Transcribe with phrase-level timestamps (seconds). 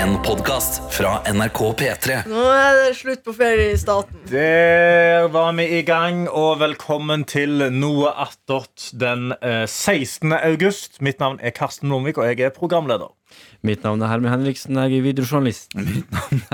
[0.00, 4.16] En podcast fra NRK P3 Nå er det slutt på ferie i staten.
[4.30, 10.32] Der var vi i gang, og velkommen til Noe attåt den eh, 16.
[10.38, 11.00] august.
[11.04, 13.10] Mitt navn er Karsten Blomvik, og jeg er programleder.
[13.66, 15.74] Mitt navn er Herman Henriksen, jeg er videojournalist.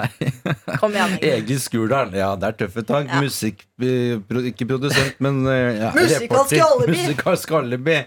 [0.82, 1.18] Kom igjen.
[1.30, 2.16] Egil Skurdal.
[2.18, 3.10] Ja, det er tøffe tak.
[3.12, 3.20] Ja.
[3.22, 3.62] Musikk...
[3.82, 6.66] eh, pro- Ikke produsent, men eh, ja, Musikalsk reporter.
[6.72, 6.98] alibi.
[7.04, 8.00] Musikalsk alibi.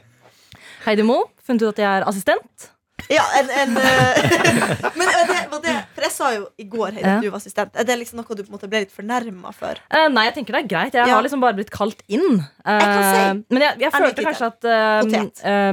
[0.87, 2.69] Heidi Mo, funnet ut at jeg er assistent.
[3.07, 4.23] Ja, en, en eh,
[4.97, 5.38] Men var det,
[5.99, 7.17] for jeg sa jo i går Heidi, Ja.
[7.19, 7.75] at du var assistent.
[7.75, 9.75] Er det liksom noe du på en måte ble litt fornærma for?
[9.91, 10.93] Uh, nei, jeg tenker det er greit.
[10.95, 11.13] Jeg Ja.
[11.19, 12.39] har liksom bare blitt kalt inn.
[12.69, 13.43] Eh, kan si.
[13.55, 15.39] men jeg, jeg følte kanskje kanskje at eh, Potet.
[15.43, 15.71] eh,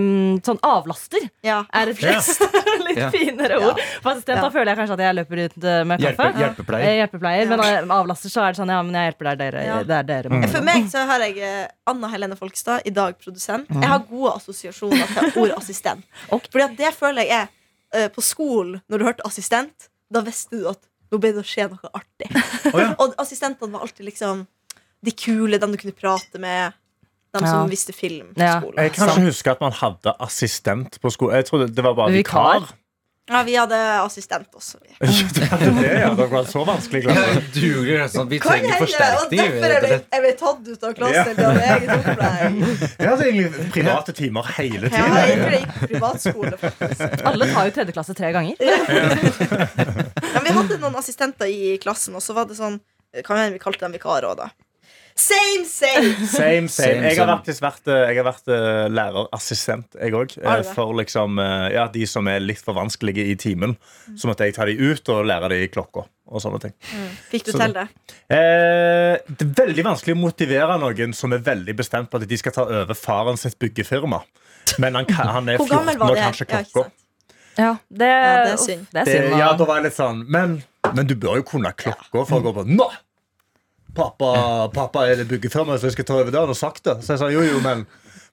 [0.48, 1.59] sånn avlaster Ja.
[1.73, 2.01] er et
[2.87, 3.11] litt Ja.
[3.11, 3.81] finere ord.
[4.03, 4.43] For assistent, Ja.
[4.43, 6.17] da føler jeg kanskje at jeg løper ut eh, med kaffe.
[6.17, 6.87] Hjelpe, hjelpepleier.
[6.87, 7.48] Eh, hjelpepleier.
[7.51, 9.65] Men eh, avlaster så er det sånn ja, men jeg hjelper der dere.
[9.67, 9.83] Ja.
[9.83, 10.48] Det er dere mm.
[10.56, 13.69] For meg så har jeg eh, Anna Helene Folkestad, i dag produsent.
[13.69, 16.05] Jeg har gode assosiasjoner til ordet assistent.
[16.33, 16.48] okay.
[16.53, 17.48] Fordi at det føler jeg er
[17.93, 20.80] eh, på skolen, når du hørte assistent, da visste du at
[21.12, 22.31] nå ble det å skje noe artig.
[23.03, 24.47] Og assistentene var alltid liksom
[25.06, 26.72] de kule, dem du kunne prate med.
[27.36, 27.67] De som Ja.
[27.69, 28.61] visste film på Ja.
[28.61, 28.78] skolen.
[28.81, 31.36] Jeg kan ikke huske at man hadde assistent på skolen.
[31.36, 32.61] Jeg trodde det var bare vikar.
[32.61, 32.75] Vikar.
[33.28, 34.78] Ja, vi hadde assistent også.
[34.82, 34.92] Vi.
[35.34, 38.05] det ja, det var så vanskelig Ja, klasse.
[38.12, 38.28] sånn.
[38.30, 39.41] Vi trenger forsterkning.
[39.41, 41.41] Derfor er vi, er ble tatt ut av klassen.
[41.42, 41.50] Ja.
[43.00, 45.10] Vi hadde egentlig private timer hele tiden.
[45.10, 46.54] Ja, egentlig jeg gikk privatskole.
[46.62, 47.27] faktisk.
[47.32, 48.62] Alle tar jo tredje klasse tre ganger.
[48.62, 52.78] Ja, vi hadde noen assistenter i klassen, og så var det sånn
[53.24, 54.50] Kan hende vi kalte dem vikarer òg, da.
[55.17, 56.12] Same, same!
[56.27, 56.69] Same, same.
[56.69, 60.34] Same, Jeg har faktisk vært, eh, jeg har vært eh, lærerassistent, jeg òg.
[60.45, 60.64] Har?
[60.77, 63.78] For liksom, eh, ja, de som er litt for vanskelige i timen.
[64.12, 66.05] Så måtte jeg ta de ut og lære de klokka.
[66.27, 66.72] Og sånne ting
[67.31, 67.84] Fikk du Så til det?
[68.34, 72.39] Eh, det er veldig vanskelig å motivere noen som er veldig bestemt på at de
[72.41, 74.20] skal ta over faren sitt byggefirma.
[74.83, 75.97] Men han, han er 14 og det?
[75.97, 76.87] kan ikke Ja, ikke klokka.
[77.56, 78.87] Ja, det, Ja, det er synd.
[78.92, 79.64] Det ja, da.
[79.64, 80.59] var jeg litt sånn Men,
[80.92, 82.91] men du bør jo kunne klokka for å gå på Nå!
[83.97, 84.33] Pappa,
[84.75, 86.38] pappa er det meg Så jeg skal ta over det.
[86.41, 86.98] Han har sagt det.
[87.04, 87.87] Så jeg sa jo, jo, men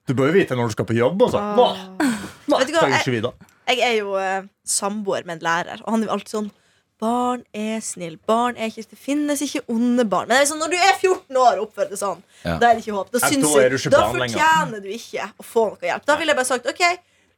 [0.06, 1.22] du bør jo vite når du skal på jobb.
[1.24, 1.40] Og så.
[1.40, 2.10] nei,
[2.48, 3.32] Nå Vet du hva, ikke vite.
[3.70, 6.52] Jeg er jo eh, samboer med en lærer, og han er jo alltid sånn
[7.02, 8.14] Barn er snill.
[8.28, 10.28] Barn er ikke Det finnes ikke onde barn.
[10.28, 12.54] Men det er sånn, når du er 14 år og oppfører deg sånn, Ja.
[12.60, 13.10] da er det ikke håp.
[13.10, 14.38] Da, Ja, syns da jeg- du ikke da barn lenger.
[14.38, 16.04] fortjener du ikke å få noe hjelp.
[16.06, 16.84] Da ville jeg bare sagt OK,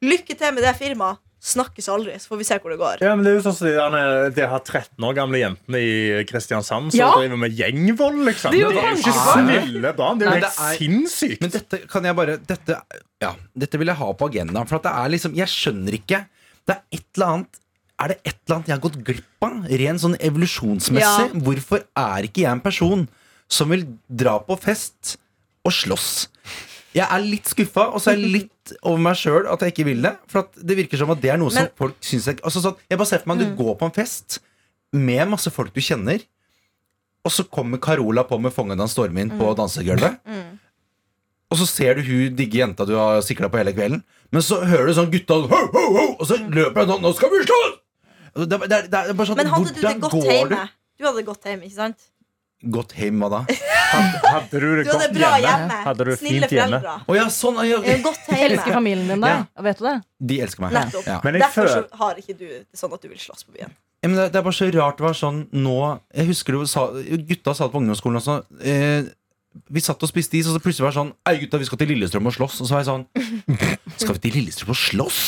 [0.03, 1.19] lykke til med det firmaet.
[1.47, 3.03] Snakkes aldri, så får vi se hvor det går.
[3.07, 6.25] Ja, men det er jo sånn som de, de har 13 år gamle jentene i
[6.27, 7.13] Kristiansand som Ja.
[7.15, 8.51] driver med gjengvold, liksom.
[8.51, 10.19] Det er jo Det er jo ikke snille barn.
[10.19, 11.41] Det er jo helt er- sinnssykt.
[11.45, 12.81] Men dette kan jeg bare dette,
[13.23, 14.67] ja, dette vil jeg ha på agendaen.
[14.67, 16.25] For at det er liksom Jeg skjønner ikke.
[16.67, 17.63] Det er et eller annet
[17.99, 19.55] Er det et eller annet jeg har gått glipp av?
[19.71, 21.01] Ren sånn evolusjonsmessig.
[21.01, 21.41] Ja.
[21.47, 23.09] Hvorfor er ikke jeg en person
[23.49, 25.17] som vil dra på fest
[25.65, 26.27] og slåss?
[26.97, 29.85] Jeg er litt skuffa, og så er jeg litt over meg sjøl at jeg ikke
[29.91, 30.15] vil det.
[30.33, 32.77] For at det virker som at det er noe som folk syns jeg altså sånn,
[32.89, 34.39] Jeg bare ser for meg at du går på en fest
[34.97, 36.23] med masse folk du kjenner,
[37.27, 40.21] og så kommer Carola på med Fongen han stormer inn' på dansegulvet.
[41.51, 44.01] Og så ser du hun digge jenta du har sikla på hele kvelden.
[44.33, 47.15] Men så hører du sånn gutta ho, ho, ho, Og så løper han sånn 'Nå
[47.15, 47.79] skal vi slåss!'
[48.37, 50.49] Er- er- er sånn Men hadde du det godt hjemme?
[50.49, 50.69] hjemme?
[50.99, 51.99] Du hadde det godt hjemme, ikke sant?
[52.65, 53.41] Gått hjem, hva da?
[53.47, 55.49] Hadde du det Du hadde godt bra hjemme?
[55.51, 55.81] hjemme.
[55.85, 56.79] Hadde du det Snille fint hjemme?
[56.81, 57.05] foreldre.
[57.13, 57.59] Å ja, sånn!
[57.69, 58.73] ja, Godt Elsker hjemme.
[58.73, 59.45] familien din deg?
[59.69, 59.97] Vet du det?
[60.33, 60.73] De elsker meg.
[60.79, 61.07] Nettopp.
[61.07, 61.19] Ja.
[61.27, 63.53] Men jeg Derfor så føler har ikke du det sånn at du vil slåss på
[63.59, 63.77] byen.
[64.03, 65.77] Ja, men det, det er bare så rart det var sånn nå
[66.15, 66.83] Jeg husker du sa
[67.29, 68.39] Gutta sa det på ungdomsskolen også.
[68.65, 69.09] Eh,
[69.73, 71.79] vi satt og spiste is, og så plutselig var det sånn Ei, gutta, vi skal
[71.81, 72.59] til Lillestrøm og slåss.
[72.65, 73.07] Og så var jeg sånn
[74.01, 75.23] Skal vi til Lillestrøm og slåss?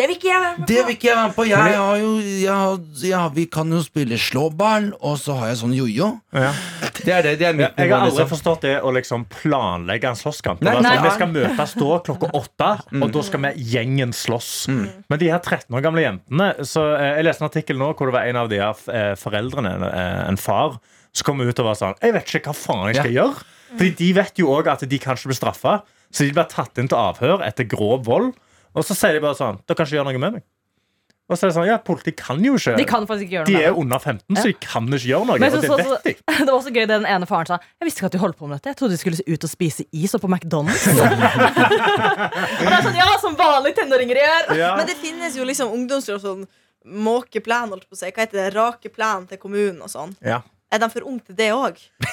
[0.00, 0.86] Det vil ikke jeg være med Det på.
[0.86, 1.44] vil ikke jeg være med på.
[1.50, 2.78] Jeg har jo jeg har,
[3.10, 6.08] ja, Vi kan jo spille slåball, og så har jeg sånn jojo.
[6.32, 6.52] ja.
[7.00, 7.34] Det er det.
[7.40, 8.28] det er mitt Jeg har aldri liksom.
[8.28, 10.60] forstått det å liksom planlegge en slåsskamp.
[10.60, 11.04] Nei, Det var nei.
[11.04, 14.50] Vi skal møtes da klokka åtte, og da skal vi gjengen slåss.
[14.68, 18.10] Men de her 13 år gamle jentene så, eh, Jeg leste en artikkel nå hvor
[18.10, 20.78] det var en av de her eh, foreldrene, eh, en far,
[21.12, 23.48] som kom ut og var sånn Jeg vet ikke hva faen jeg skal gjøre.
[23.70, 26.78] Fordi de vet jo òg at de kanskje blir bli straffa, så de blir tatt
[26.78, 28.32] inn til avhør etter grov vold.
[28.74, 30.44] Og så sier de bare sånn Dere kan ikke gjøre noe med meg.
[31.30, 33.50] Og så er det sånn Ja, politiet kan jo ikke De kan faktisk ikke gjøre
[33.50, 35.38] De er under 15, så de kan ikke gjøre noe.
[35.38, 36.14] Men jeg Og det vet de.
[36.40, 37.58] Det var også gøy det den ene faren sa.
[37.78, 38.72] Jeg visste ikke at du holdt på med dette.
[38.72, 40.86] Jeg trodde de skulle ut og spise is og på McDonald's.
[40.90, 40.96] og
[42.64, 44.50] det er sånn, ja, som vanlige tenåringer gjør.
[44.58, 44.72] Ja.
[44.80, 46.46] Men det finnes jo liksom ungdomsråd sånn
[46.84, 48.08] måkeplan, holdt på å si.
[48.10, 48.48] Hva heter det?
[48.56, 50.16] Rake plan til kommunen og sånn.
[50.24, 50.40] Ja.
[50.72, 51.78] Er de for unge til det òg?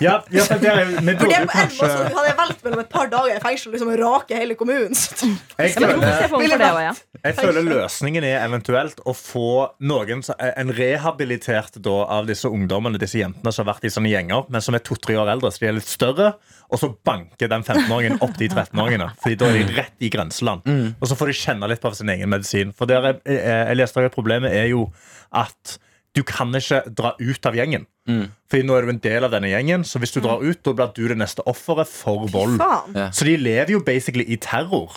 [0.00, 2.88] Ja, ja, for det er, vi For det burde kanskje Hadde jeg valgt mellom et
[2.92, 6.02] par dager i fengsel og liksom rake hele kommunen så- jeg Ja, men du må
[6.02, 6.92] føler, se for for det også, ja.
[7.24, 9.46] jeg føler løsningen er eventuelt å få
[9.80, 14.10] noen som- en rehabilitert da, av disse ungdommene, disse jentene som har vært i sånne
[14.12, 16.34] gjenger, men som er to-tre år eldre, så de er litt større,
[16.70, 19.10] og så banker den 15-åringen opp de 13-åringene.
[19.22, 20.62] Fordi da er de rett i grenseland.
[21.00, 22.72] Og så får de kjenne litt på sin egen medisin.
[22.76, 23.40] For der er, jeg,
[23.70, 24.90] jeg leste at problemet er jo
[25.32, 25.78] at
[26.16, 27.84] du kan ikke dra ut av gjengen.
[28.06, 30.86] Fordi nå er du en del av denne gjengen, så hvis du drar ut, da
[30.86, 32.60] blir du det neste offeret for vold.
[32.96, 33.08] Ja.
[33.12, 34.94] Så de lever jo basically i terror.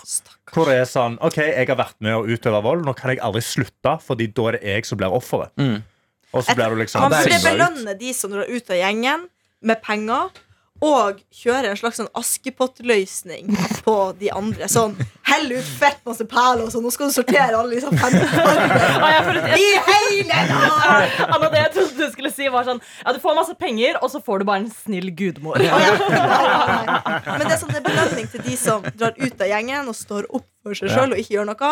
[0.53, 3.21] Hvor det er sånn OK, jeg har vært med å utøve vold, nå kan jeg
[3.25, 5.51] aldri slutte, Fordi da er det jeg som blir offeret.
[6.29, 9.25] Og så blir du liksom Man er burde belønne de som drar ut av gjengen,
[9.65, 10.29] med penger.
[10.81, 13.49] Og kjøre en slags sånn Askepott-løsning
[13.83, 14.67] på de andre.
[14.71, 14.93] Sånn,
[15.29, 16.85] Hell ut fett masse perler og sånn.
[16.87, 21.17] Nå skal du sortere alle de 15 jeg føler- I hele dag!
[21.27, 24.09] Anna, det jeg trodde du skulle si var sånn Ja, du får masse penger, og
[24.09, 25.59] så får du bare en snill gudmor.
[25.61, 25.75] Ja.
[25.77, 29.95] Men det er sånn, det er belønning til de som drar ut av gjengen og
[29.97, 31.71] står opp for seg sjøl og ikke gjør noe.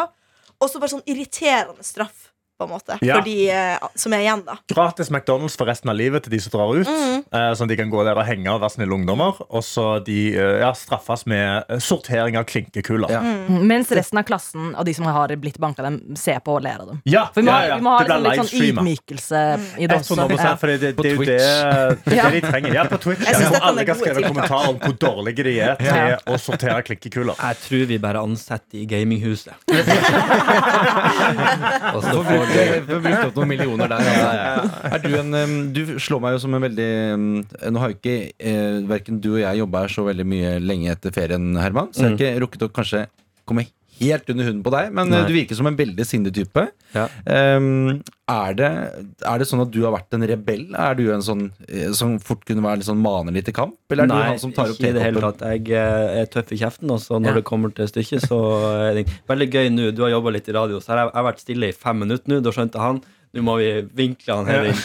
[0.62, 2.27] Og så bare sånn irriterende straff,
[2.58, 3.16] på en måte, Ja.
[3.20, 4.56] for de eh, som er igjen, da.
[4.72, 6.88] Gratis McDonald's for resten av livet til de som drar ut.
[6.88, 9.38] eh, Sånn at de kan gå der og henge og være snille ungdommer.
[9.50, 13.10] Og så de eh, ja, straffes med sortering av klinkekuler.
[13.14, 13.22] Ja.
[13.22, 16.82] Mens resten av klassen og de som har blitt banka dem, ser på og ler
[16.82, 17.02] av dem.
[17.06, 17.76] Ja, For vi må, ja, ha- ja.
[17.78, 18.82] vi må ha Det blir liksom, litt sånn livestreamet.
[18.82, 19.42] ydmykelse
[19.78, 20.16] i det også.
[20.18, 21.38] Det, det, det er jo det,
[22.08, 22.74] det, er det de trenger.
[22.74, 23.22] Ja, på Twitch.
[23.28, 26.38] Jeg synes Ja, alle kan skrive Kommentar kommentarer om hvor dårlige de er til å
[26.42, 27.36] sortere klinkekuler.
[27.38, 29.54] Jeg tror vi bare ansetter i gaminghuset.
[31.96, 34.10] Og så Får brukt, får brukt opp noen millioner der.
[34.12, 34.82] Altså.
[34.92, 36.92] Er du, en, du slår meg jo som en veldig
[37.74, 40.92] Nå har jo ikke eh, verken du og jeg jobba her så veldig mye lenge
[40.94, 41.92] etter ferien, Herman.
[41.96, 43.06] Så jeg har ikke rukket å kanskje
[43.48, 43.68] komme
[44.00, 45.28] helt under hunden på deg, men eh, Nei.
[45.30, 46.64] du virker som en veldig sindig type.
[46.94, 47.08] Ja.
[47.58, 48.70] Um, er, det,
[49.28, 50.66] er det sånn at du har vært en rebell?
[50.76, 53.78] Er du en sånn eh, som fort kunne være litt sånn maner litt i kamp?
[53.92, 55.44] Eller er Nei, du han som tar opp ikke i det hele tatt.
[55.56, 57.42] Jeg eh, er tøff i kjeften, og så når Ja.
[57.42, 58.40] det kommer til stykket, så
[58.88, 59.92] er det veldig gøy nå.
[59.96, 62.34] Du har jobba litt i radio, så jeg, jeg har vært stille i fem minutter
[62.34, 62.42] nå.
[62.46, 63.04] Da skjønte han
[63.36, 63.68] nå må vi
[63.98, 64.78] vinkle han her inn.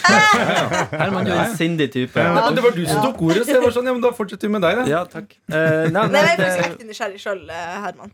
[0.99, 2.19] Herman, du er en sindig type.
[2.19, 4.49] Ja, det var du som tok ordet, så jeg var sånn, ja, men da fortsetter
[4.49, 4.85] vi med deg, da.
[4.91, 5.31] Ja, takk.
[5.47, 8.13] Uh, nei, Nei, jeg er faktisk ekte nysgjerrig sjøl, Herman.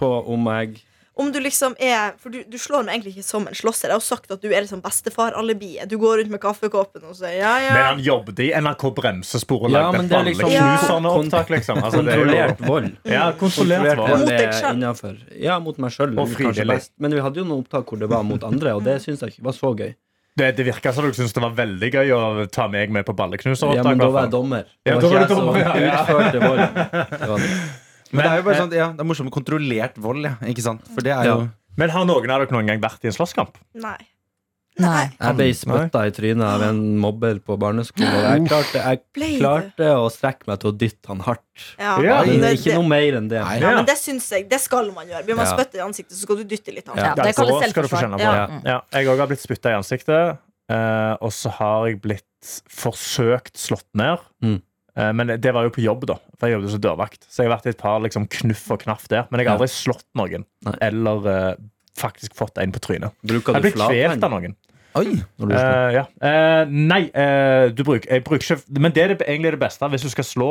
[0.00, 0.80] På om jeg
[1.20, 3.90] Om du liksom er For du, du slår meg egentlig ikke som en slåsser.
[3.90, 5.88] Jeg har sagt at du er liksom bestefar-alibiet.
[5.90, 7.74] Du går rundt med kaffekoppen og sier ja, ja.
[7.76, 10.68] Men han jobbet i NRK Bremsespor og Ja, lagde men det er liksom- ja.
[10.78, 11.82] knusende opptak, liksom.
[11.84, 12.88] Altså, er Kontrollert vold.
[13.04, 14.22] Ja, kontrollert vold.
[14.22, 15.42] Mot deg.
[15.42, 16.14] Ja, mot meg sjøl.
[16.16, 19.34] Men vi hadde jo noen opptak hvor det var mot andre, og det syns jeg
[19.36, 19.92] ikke var så gøy.
[20.40, 23.12] Det, det virka som du syntes det var veldig gøy å ta meg med på
[23.18, 23.74] balleknuser.
[23.76, 24.64] Ja, men da var jeg dommer.
[24.86, 26.04] Ja, Det da var ikke du jeg som dommer, ja, ja.
[26.06, 26.62] utførte vold.
[27.20, 27.50] Det var det.
[28.12, 30.34] Men det er jo bare sånn, ja, det er morsomt med kontrollert vold, ja.
[30.50, 30.82] Ikke sant?
[30.94, 31.34] For det er Ja.
[31.36, 33.54] jo Men har noen av dere noen gang vært i en slåsskamp?
[33.74, 33.96] Nei.
[34.80, 35.10] Nei.
[35.20, 38.08] Jeg ble spytta i trynet av en mobber på barneskolen.
[38.14, 41.42] Og jeg klarte, jeg klarte å strekke meg til å dytte han hardt.
[41.78, 43.40] Ja, Ja, men Men det, ikke noe mer enn det.
[43.44, 43.58] Nei.
[43.60, 43.76] ja, Ja.
[43.76, 44.48] men det syns jeg.
[44.48, 45.24] Det skal man gjøre.
[45.26, 45.56] Blir man Ja.
[45.56, 46.86] spytta i ansiktet, så skal du dytte litt.
[46.86, 46.94] Ja.
[46.96, 47.14] Ja.
[47.14, 48.20] det kalles selvforsvar.
[48.20, 48.60] Ja.
[48.64, 50.38] Ja, jeg òg har blitt spytta i ansiktet,
[50.70, 52.24] eh, og så har jeg blitt
[52.70, 54.18] forsøkt slått ned.
[54.42, 54.62] Mm.
[54.96, 56.16] Eh, men det var jo på jobb, da.
[56.38, 57.26] For jeg jobbet som dørvakt.
[57.30, 59.26] Så jeg har vært i et par liksom, knuff og knaff der.
[59.30, 59.58] Men jeg har Ja.
[59.60, 60.44] aldri slått noen.
[60.66, 60.74] Nei.
[60.82, 61.54] Eller uh,
[61.98, 63.12] faktisk fått en på trynet.
[63.26, 64.56] Bruker Jeg blitt kvelt av noen.
[64.98, 65.06] Oi!
[65.38, 65.68] når du slår?
[65.70, 66.04] Eh, ja.
[66.26, 67.04] uh, nei,
[67.70, 70.26] du bruker, jeg bruker ikke Men det er det, egentlig det beste hvis du skal
[70.26, 70.48] slå,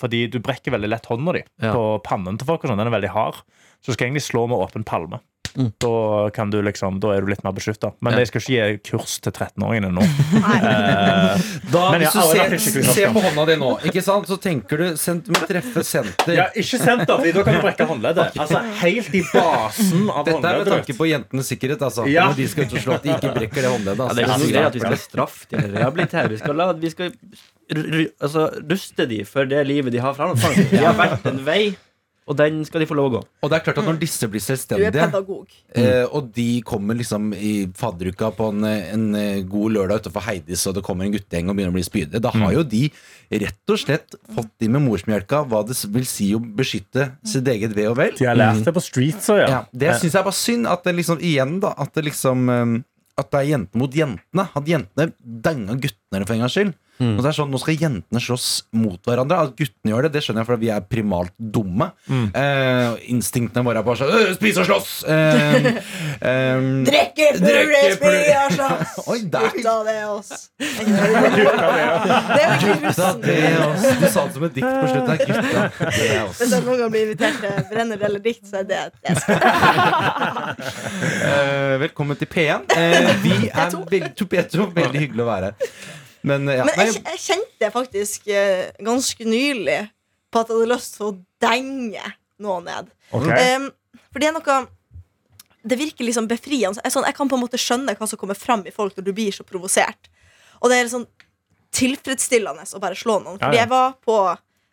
[0.00, 1.70] fordi du brekker veldig lett hånda di Ja.
[1.76, 2.64] på pannen til folk.
[2.64, 3.38] og sånn, Den er veldig hard.
[3.78, 5.20] Så du skal egentlig slå med åpen palme.
[5.58, 5.72] Mm.
[5.82, 7.90] Da, kan du liksom, da er du litt mer beskytta.
[8.00, 8.18] Men Ja.
[8.22, 10.04] jeg skal ikke gi kurs til 13-åringene nå.
[10.68, 11.40] Eh,
[11.72, 14.28] Da, Men hvis aldri vært du ser, se på hånda di nå, ikke sant?
[14.30, 16.34] så tenker du sent, med treffe senter.
[16.36, 18.38] ja, ikke senter, for da kan du brekke håndleddet.
[18.40, 20.42] Altså helt i basen av håndleddet.
[20.42, 21.82] Dette er med tanke på jentenes sikkerhet.
[21.88, 22.06] Altså.
[22.08, 22.28] Ja.
[22.30, 23.98] Når de skal ut og slå, at de ikke brekker det håndleddet.
[23.98, 24.16] Ja, Altså.
[24.16, 26.28] det er ikke Ja, greit at vi skal straffe de rehabilitere.
[26.32, 27.12] Vi skal, la, vi skal
[28.22, 30.70] altså, ruste dem for det livet de har framfor seg.
[30.72, 31.62] De har vært en vei,
[32.28, 33.20] og den skal de få lov å gå.
[33.42, 35.54] Og det er klart at når disse blir Du er selvstendige, pedagog.
[35.74, 40.66] eh, og de kommer liksom i fadderuka på en, en eh, god lørdag utenfor Heidis,
[40.68, 42.82] og det kommer en guttegjeng og begynner å bli spydige, da har jo de
[43.32, 47.72] rett og slett fått inn med morsmjelka hva det vil si å beskytte sitt eget
[47.76, 48.12] ve og vel.
[48.18, 49.48] De har lært det på streetsa, ja.
[49.48, 50.68] Ja, det syns jeg er bare synd.
[50.68, 52.76] At det liksom igjen da At det liksom um,
[53.18, 54.44] At det er jentene mot jentene.
[54.56, 56.74] At jentene danga guttene for en gangs skyld.
[56.98, 59.38] Og det er sånn, Nå skal jentene slåss mot hverandre.
[59.46, 61.90] At guttene gjør det, det skjønner jeg, for vi er primalt dumme.
[62.08, 64.90] Eh, instinktene våre er bare sånn «Øh, Spis og slåss!
[66.18, 68.94] Eh, eh, Drikke, purre, spis og slåss.
[69.12, 69.46] Oi, der.
[69.54, 70.30] Gutta, det er oss.
[70.58, 73.20] Det virkelig Gutta, russen.
[73.22, 73.84] det er oss.
[74.00, 75.20] Du sa det som et dikt på slutten.
[75.22, 75.62] Gutta,
[75.94, 76.40] det er oss.
[76.42, 79.14] Hvis jeg noen gang blir invitert til brenner eller dikt, så er det det.
[79.22, 79.38] skal.
[81.28, 82.64] Eh, velkommen til P1.
[82.74, 83.80] Eh, vi er P2.
[83.90, 85.74] veldig, to P2, veldig hyggelig å være her.
[86.26, 86.64] Men, ja.
[86.66, 89.78] Men jeg, jeg kjente faktisk eh, ganske nylig
[90.32, 92.90] på at jeg hadde lyst til å denge noe ned.
[93.14, 93.54] Okay.
[93.56, 93.70] Um,
[94.12, 94.58] for det er noe
[95.68, 96.82] Det virker liksom befriende.
[96.84, 99.06] Jeg, sånn, jeg kan på en måte skjønne hva som kommer fram i folk når
[99.06, 100.10] du blir så provosert.
[100.62, 101.06] Og det er sånn
[101.74, 103.40] tilfredsstillende å bare slå noen.
[103.40, 104.16] Fordi jeg var på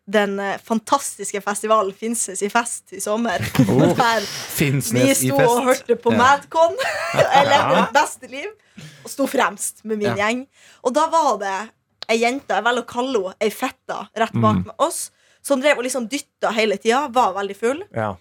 [0.05, 3.39] den eh, fantastiske festivalen Finnes i fest i sommer.
[3.97, 4.27] Der
[4.59, 6.17] vi sto og hørte på Ja.
[6.19, 6.75] Madcon.
[7.17, 8.51] Jeg levde mitt beste liv
[9.05, 10.15] og sto fremst med min Ja.
[10.25, 10.45] gjeng.
[10.83, 11.55] Og da var det
[12.11, 14.65] ei jente, jeg velger å kalle henne ei fetta, rett bak Mm.
[14.67, 15.09] med oss,
[15.41, 17.81] som drev og liksom dytta hele tida, var veldig full.
[17.95, 18.11] Ja.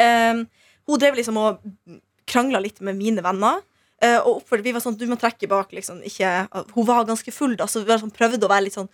[0.00, 0.48] Um,
[0.88, 1.60] hun drev liksom og
[2.26, 3.60] krangla litt med mine venner.
[4.02, 7.30] Uh, og oppførte, vi var sånn, du må trekke bak liksom, ikke, Hun var ganske
[7.36, 8.88] full da Så vi sånn, prøvde å være litt sånn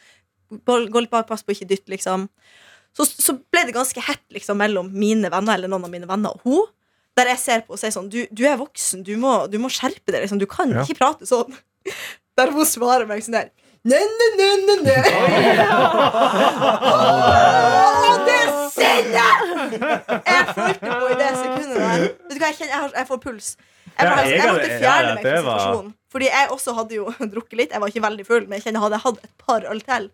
[0.50, 2.28] Gå litt bak, pass på ikke dytt liksom
[2.96, 6.30] så, så ble det ganske hett liksom, mellom mine venner Eller noen av mine venner
[6.32, 6.64] og hun
[7.18, 9.68] Der jeg ser på og sier sånn Du, du er voksen, du må, du må
[9.72, 10.40] skjerpe deg liksom.
[10.40, 10.80] Du kan Ja.
[10.86, 11.52] ikke prate sånn
[12.38, 13.52] Der hun svarer meg sånn der
[13.86, 14.96] Nei, nei, nei, nei, nei
[16.86, 19.26] Oh, det er sinne!
[20.26, 22.02] Jeg følte på i det sekundet der.
[22.02, 23.48] Vet du hva, jeg, kjenner, jeg, har, jeg får puls.
[23.86, 25.92] Jeg, jeg jeg, måtte fjerne meg fra situasjonen.
[26.16, 27.74] Fordi jeg også hadde jo drukket litt.
[27.76, 30.08] Jeg var ikke veldig full, men jeg kjenner hadde jeg hatt et par øl til,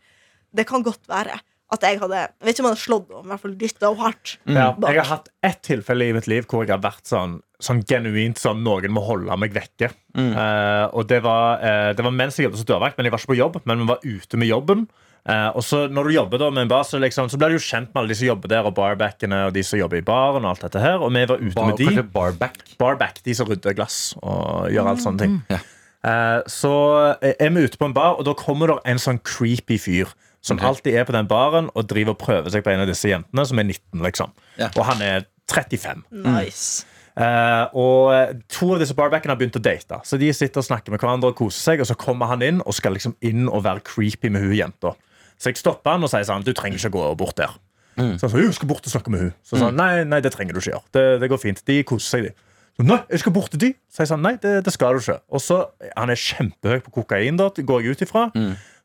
[0.56, 1.40] det kan godt være
[1.72, 3.54] at jeg hadde Jeg vet ikke om jeg hadde slått henne, men i hvert fall
[3.62, 4.32] dytta henne hardt.
[4.44, 7.80] Ja, jeg har hatt ett tilfelle i mitt liv hvor jeg har vært sånn, sånn
[7.88, 9.88] genuint sånn noen må holde meg vekke.
[10.18, 13.24] Eh, og det var, uh, det var mens jeg jobbet som dørvakt, men jeg var
[13.24, 13.58] ikke på jobb.
[13.64, 14.84] Men vi var ute med jobben.
[15.22, 17.56] Uh, og så når du jobber da med en bar, så, liksom, så blir du
[17.56, 20.04] jo kjent med alle de som jobber der, og barbackene og de som jobber i
[20.04, 20.44] baren.
[20.44, 22.02] og alt dette her Og vi var ute Bar, med de.
[22.02, 22.64] barback.
[22.82, 25.38] Barback, de som rydder glass og gjør alt sånne ting.
[25.48, 25.62] Ja.
[26.02, 26.74] Eh, så
[27.22, 30.10] er vi ute på en bar, og da kommer det en sånn creepy fyr.
[30.42, 30.68] Som okay.
[30.68, 33.44] alltid er på den baren og driver og prøver seg på en av disse jentene,
[33.46, 34.02] som er 19.
[34.02, 34.72] liksom Ja.
[34.74, 36.02] Og han er 35.
[36.24, 36.86] Nice.
[37.12, 39.98] Uh, og eh, to av disse barbackene har begynt å date.
[40.08, 42.62] Så de sitter og snakker med hverandre og koser seg, og så kommer han inn
[42.64, 44.94] og skal liksom inn og være creepy med hun jenta.
[45.36, 47.52] Så jeg stopper han og sier sånn Du trenger ikke gå bort der.
[47.96, 50.04] Så han sa, jo, jeg skal bort og snakke med hun Så sa han, nei,
[50.08, 50.86] nei, det trenger du ikke gjøre.
[50.96, 51.60] Det, det går fint.
[51.68, 52.48] De koser seg, de.
[52.72, 53.70] Så, nei, jeg skal bort til de.
[53.92, 55.18] Så jeg sa nei, det, det skal du ikke.
[55.28, 55.58] Og så,
[55.98, 58.30] Han er kjempehøy på kokain, da, går jeg ut ifra.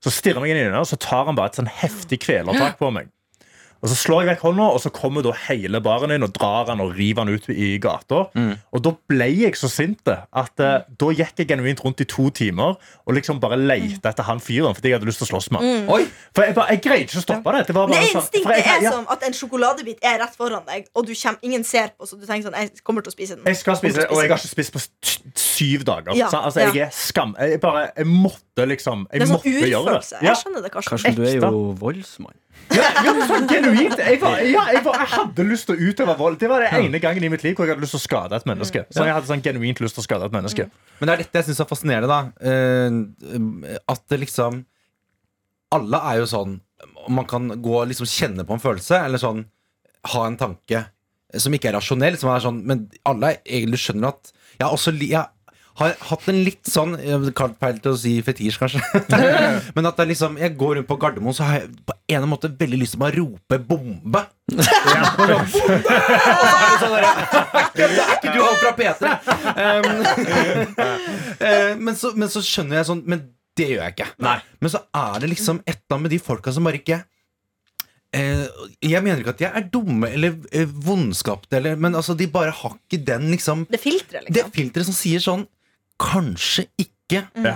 [0.03, 2.77] Så stirrer meg inn i øynene, og så tar han bare et sånn heftig kvelertak
[2.81, 3.09] på meg.
[3.77, 6.65] Og så slår jeg vekk hånda, og så kommer da hele baren inn og drar
[6.71, 8.23] han og river han ut i gata.
[8.73, 12.25] Og da ble jeg så sint at uh, da gikk jeg genuint rundt i to
[12.33, 15.51] timer og liksom bare lette etter han fyren fordi jeg hadde lyst til å slåss
[15.53, 15.85] med han.
[15.85, 16.09] Mm.
[16.33, 17.61] For jeg, bare, jeg greide ikke å stoppe det.
[17.69, 20.41] Det var Det bare sånn, for instinktet jeg, er som at en sjokoladebit er rett
[20.41, 23.13] foran deg, og du kommer, ingen ser på, så du tenker sånn Jeg kommer til
[23.13, 23.45] å spise den.
[23.45, 24.81] jeg skal spise den, og jeg har ikke spist på
[25.37, 26.17] syv dager.
[26.17, 27.37] Ja, Så, altså, jeg er skam.
[27.37, 30.21] Jeg, bare, jeg måtte liksom Jeg Det er sånn måtte gjøre det.
[30.25, 30.91] Jeg skjønner det, Karsten.
[30.97, 32.37] Karsten, du er jo voldsmann?
[32.73, 33.97] Ja, ja, men sånn genuint.
[34.01, 36.39] Jeg, var, ja, jeg, var, jeg hadde lyst til å utøve vold.
[36.41, 38.35] Det var det ene gangen i mitt liv hvor jeg hadde lyst til å skade
[38.35, 38.85] et menneske.
[38.89, 40.65] Så jeg hadde sånn genuint lyst til å skade et menneske.
[40.99, 42.19] Men det er dette jeg syns er fascinerende, da.
[42.41, 44.63] Eh, at det liksom
[45.75, 46.57] Alle er jo sånn
[47.11, 49.45] Man kan gå og liksom kjenne på en følelse, eller sånn
[50.13, 50.85] ha en tanke
[51.35, 54.73] som ikke er rasjonell, som er sånn Men alle er egentlig skjønner at Jeg har
[54.77, 55.25] også li- jeg
[55.77, 58.81] har hatt en litt sånn jeg peil til å si fetisj, kanskje.
[59.75, 62.27] Men at det er liksom jeg går rundt på Gardermoen, så har jeg på en
[62.29, 64.23] måte veldig lyst til å rope 'bombe'.
[64.57, 65.41] Ja.
[65.53, 65.61] så
[66.47, 67.07] er det sånn der,
[67.75, 69.11] Det er ikke du han fra P3!
[69.57, 69.99] Um,
[71.49, 73.25] eh, men, så, men så skjønner jeg sånn Men
[73.57, 74.09] det gjør jeg ikke.
[74.23, 74.37] Nei.
[74.63, 77.01] Men så er det liksom et eller annet med de folka som bare ikke
[78.15, 78.45] eh,
[78.85, 82.77] Jeg mener ikke at de er dumme eller eh, vondskapte, men altså, de bare har
[82.79, 84.55] ikke den liksom Det filteret, Det liksom.
[84.57, 85.45] filteret som sier sånn
[86.01, 87.47] Kanskje ikke mm.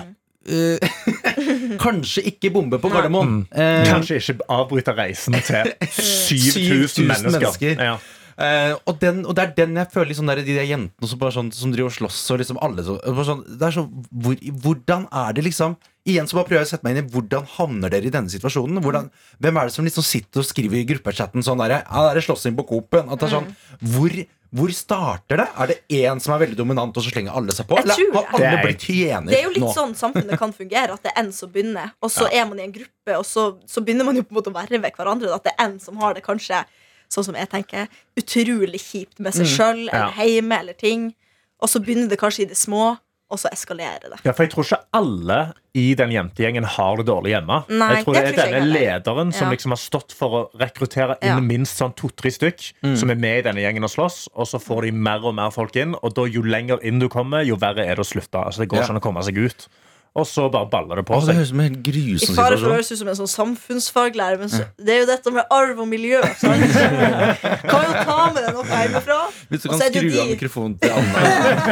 [0.50, 0.96] eh,
[1.86, 3.44] Kanskje ikke bombe på Gardermoen.
[3.52, 7.38] Eh, Kanskje ikke avbryte reisen til 7000 7000 mennesker.
[7.38, 7.86] mennesker.
[7.92, 8.00] Ja.
[8.42, 11.20] Uh, og, den, og det er den jeg føler liksom der, De der jentene som,
[11.20, 13.84] bare sånn, som driver og slåss og liksom alle så, bare sånn, Det er så
[14.24, 15.76] hvor, Hvordan er det liksom
[16.10, 18.32] Igjen så bare prøver jeg å sette meg inn i Hvordan havner dere i denne
[18.34, 18.80] situasjonen?
[18.82, 19.12] Hvordan,
[19.44, 22.28] hvem er det som liksom sitter og skriver i gruppechatten sånn der, Ja, det er
[22.32, 23.12] slåssing på Coop-en.
[23.22, 23.52] Sånn
[23.94, 24.16] hvor,
[24.54, 25.48] hvor starter det?
[25.58, 27.78] Er det én som er veldig dominant, og så slenger alle seg på?
[27.80, 28.34] Jeg tror Eller har det.
[28.34, 29.74] alle Det er- blitt hyener Det er jo litt nå?
[29.74, 30.92] sånn samfunnet kan fungere.
[30.94, 33.58] At det er en som begynner, og så er man i en gruppe, og så,
[33.66, 35.34] så begynner man jo på en måte å verve hverandre.
[35.34, 36.66] At det er en som har det kanskje,
[37.10, 41.14] sånn som jeg tenker, utrolig kjipt med seg sjøl eller hjemme eller ting.
[41.62, 42.98] Og så begynner det kanskje i det små,
[43.32, 44.20] og så eskalerer det.
[44.28, 45.38] Ja, for Jeg tror ikke alle
[45.74, 47.62] i den jentegjengen har det dårlig hjemme.
[47.72, 49.52] Nei, jeg tror det det er denne lederen som Ja.
[49.56, 51.40] liksom har stått for å rekruttere inn Ja.
[51.40, 54.82] minst sånn to-tre stykk som er med i denne gjengen og slåss, og så får
[54.90, 57.86] de mer og mer folk inn, og da jo lenger inn du kommer, jo verre
[57.88, 58.36] er det å slutte.
[58.46, 58.84] Altså, det går Ja.
[58.84, 59.68] ikke an å komme seg ut
[60.14, 62.36] og så bare baller det på seg det høres ut som en helt I grusom
[62.36, 65.32] fare for å høres ut som en sånn samfunnsfaglærer, men så, det er jo dette
[65.32, 66.20] med arv og miljø.
[66.36, 66.66] Sant?
[67.72, 69.20] Kan jo ta med deg noe hjemmefra.
[69.52, 70.20] Hvis du kan skru de...
[70.22, 71.24] av mikrofonen til Anna.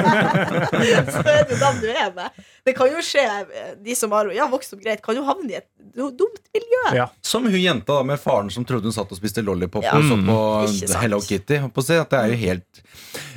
[1.16, 2.42] så er det dem du er med.
[2.68, 3.24] Det kan jo skje,
[3.86, 6.84] de som har ja, vokst opp greit, kan jo havne i et dumt miljø.
[6.98, 7.08] Ja.
[7.24, 9.96] Som hun jenta da med faren som trodde hun satt og spiste lollipop Ja.
[9.96, 11.62] og så på Hello Kitty.
[11.72, 12.84] på å At det er jo helt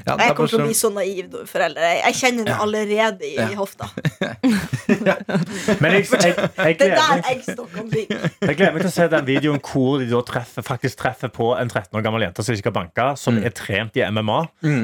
[0.03, 1.85] ja, Jeg er kommer til å bli så naiv forelder.
[1.87, 3.87] Jeg, jeg kjenner det allerede i, i hofta.
[5.83, 10.03] Men jeg, jeg, jeg, gleder eggstokkene jeg gleder meg til å se den videoen hvor
[10.03, 13.07] de da treffer, faktisk treffer på en 13 år gammel jente som ikke har banka,
[13.21, 14.32] som er trent i MMA,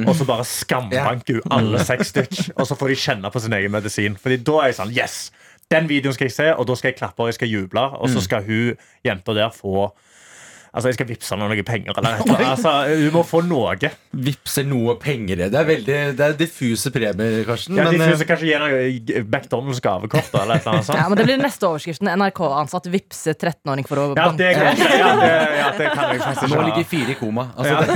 [0.09, 3.57] og så bare skambanker hun alle seks stykk, og så får de kjenne på sin
[3.59, 4.19] egen medisin.
[4.21, 5.21] Fordi da er jeg sånn Yes!
[5.69, 8.09] Den videoen skal jeg se, og da skal jeg klappe og jeg skal juble, og
[8.09, 9.91] så skal hun jenta der få
[10.73, 11.93] Altså, jeg skal vippse henne noen penger.
[11.99, 12.39] Eller, noe.
[12.45, 13.75] altså, hun må få noe.
[14.29, 15.37] Vippse noe penger.
[15.49, 17.77] Det er veldig Det er diffuse premier, Karsten.
[17.79, 18.69] Ja, men, synes eh, kanskje gi henne
[19.25, 20.31] McDonald's gavekort.
[20.35, 20.99] Eller noe eller sånt.
[21.01, 22.07] Ja, men Det blir neste overskriften.
[22.19, 24.55] NRK-ansatt vippser 13-åring for å Ja, det, banke.
[24.59, 24.65] kan,
[24.99, 26.91] ja, det, ja, det kan jeg faktisk nå ikke ligger ha.
[26.95, 27.45] fire i koma.
[27.57, 27.89] Altså, det.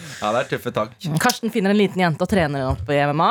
[0.20, 0.92] ja, det er tøffe tak.
[1.22, 3.30] Karsten finner en liten jente og trener henne opp i MMA.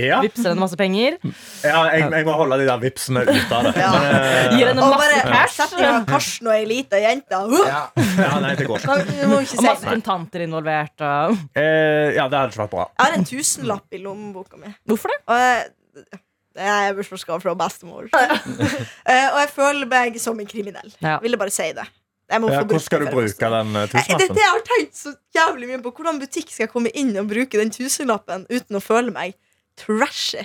[0.00, 1.18] Ja, Vipser henne masse penger.
[1.64, 3.74] ja jeg, jeg må holde de der vipsene ute av det.
[3.80, 3.90] Ja.
[4.00, 5.58] Eh, Gir henne Og masse bare cash.
[5.58, 7.42] setter jeg Karsten og ei lita jente.
[7.68, 7.82] Ja.
[8.20, 8.96] ja, nei, det går ikke.
[9.28, 10.96] Og masse kontanter involvert.
[11.04, 11.36] Og...
[11.54, 12.88] Eh, ja, det hadde ikke vært bra.
[12.96, 14.72] Jeg har en tusenlapp i lommeboka mi.
[14.88, 15.20] Hvorfor det?
[15.30, 18.08] Og jeg, er bursdagsgave fra bestemor.
[19.10, 20.90] Eh, og jeg føler meg som en kriminell.
[21.02, 21.16] Ja.
[21.22, 21.86] Ville bare si det.
[22.30, 24.36] Jeg må Ja, få hvordan skal du bruke den eh, Det tusenlappen?
[24.38, 25.92] jeg har tenkt så jævlig mye på.
[25.98, 29.34] Hvordan butikk skal jeg komme inn og bruke den tusenlappen uten å føle meg
[29.80, 30.44] trashy?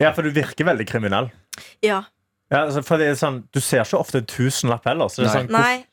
[0.00, 1.30] Ja, for du virker veldig kriminell.
[1.82, 2.04] Ja.
[2.50, 5.08] Ja, altså, for det er sånn, Du ser ikke ofte en tusenlapp heller.
[5.12, 5.40] Så det er Nei.
[5.42, 5.84] sånn, hvor, Nei.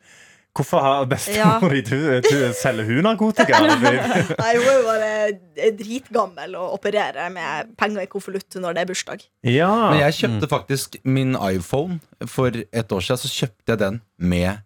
[0.56, 3.60] hvorfor har bestemor di tu- tu- Selger hun narkotika?
[3.65, 8.89] Nei, hun er jo bare dritgammel og opererer med penger i konvolutt når det er
[8.94, 9.25] bursdag.
[9.44, 9.72] Ja.
[9.92, 13.20] Men jeg kjøpte faktisk min iPhone for et år siden.
[13.25, 14.62] Så kjøpte jeg den med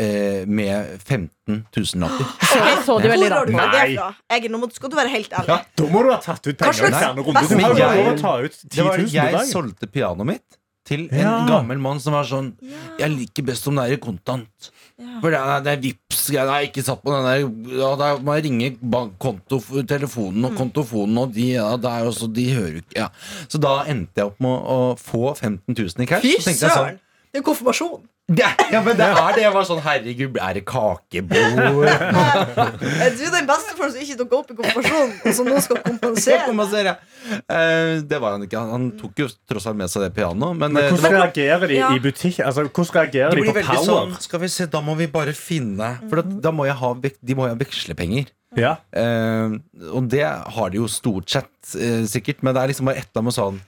[0.00, 2.26] eh, Med 15 tusenlapper.
[2.56, 3.58] Jeg så det veldig rart du på.
[3.60, 3.96] det Nei.
[3.98, 4.08] fra?
[4.36, 5.52] Egil, nå må, skal du være helt ærlig.
[5.52, 5.58] Ja.
[5.80, 7.26] Da må du ha tatt ut penger i slags flere runder.
[7.26, 9.50] Du best- har jo jeg- lov å ta ut 10 Det var på Jeg dagen.
[9.52, 10.58] solgte pianoet mitt
[10.90, 11.32] til en Ja.
[11.46, 12.54] gammel mann som var sånn
[12.98, 14.70] Jeg liker best om det er i kontant.
[15.20, 18.08] For det er, det er vips Jeg har ikke satt på den der ja, Da
[18.18, 22.72] må jeg ringe bankkonto, telefonen og kontofonen, og de, ja, det er også, de hører
[22.76, 23.08] jo ikke ja.
[23.48, 26.22] Så da endte jeg opp med å få 15 000 i cash.
[26.22, 26.98] Fy Så tenkte jeg sånn søren!
[27.32, 28.00] Det er konfirmasjon.
[28.30, 29.42] Ja, ja, men det er det.
[29.42, 31.88] Jeg var sånn Herregud, er det kakebord?
[33.02, 36.36] Er den beste for som ikke tok opp i konfirmasjonen, og som nå skal Så
[36.46, 36.92] kompensere?
[36.94, 37.40] og.
[37.50, 38.62] Eh, det var han ikke.
[38.70, 40.58] Han tok jo tross alt med seg det pianoet.
[40.60, 41.88] Men, Men eh, hvordan var, reagerer de Ja.
[41.94, 42.38] i butikk?
[42.44, 43.88] Altså, hvordan reagerer de de på power?
[43.88, 46.92] sånn Skal vi se, da må vi bare finne For da, da må jeg ha,
[47.02, 48.30] de må jo ha vekslepenger.
[48.58, 48.76] Ja.
[48.94, 49.58] Uh,
[49.94, 52.42] og det har de jo stort sett, uh, sikkert.
[52.46, 53.66] Men det er liksom bare et av med sånn når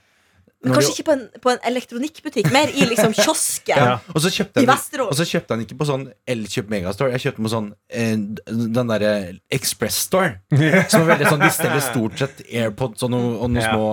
[0.63, 3.75] Kanskje de- ikke på en, på en elektronikkbutikk, mer i liksom kiosken.
[3.83, 3.97] Ja.
[4.15, 5.11] Og så kjøpte I Vesterålen.
[5.11, 7.11] Og så kjøpte han ikke på sånn Elkjøp Megastore.
[7.17, 8.15] Jeg kjøpte på sånn eh,
[8.47, 9.11] den derre
[9.51, 10.37] Express Store.
[10.91, 13.73] Som er veldig sånn De steller stort sett AirPods og, noe, og noen Ja.
[13.75, 13.89] små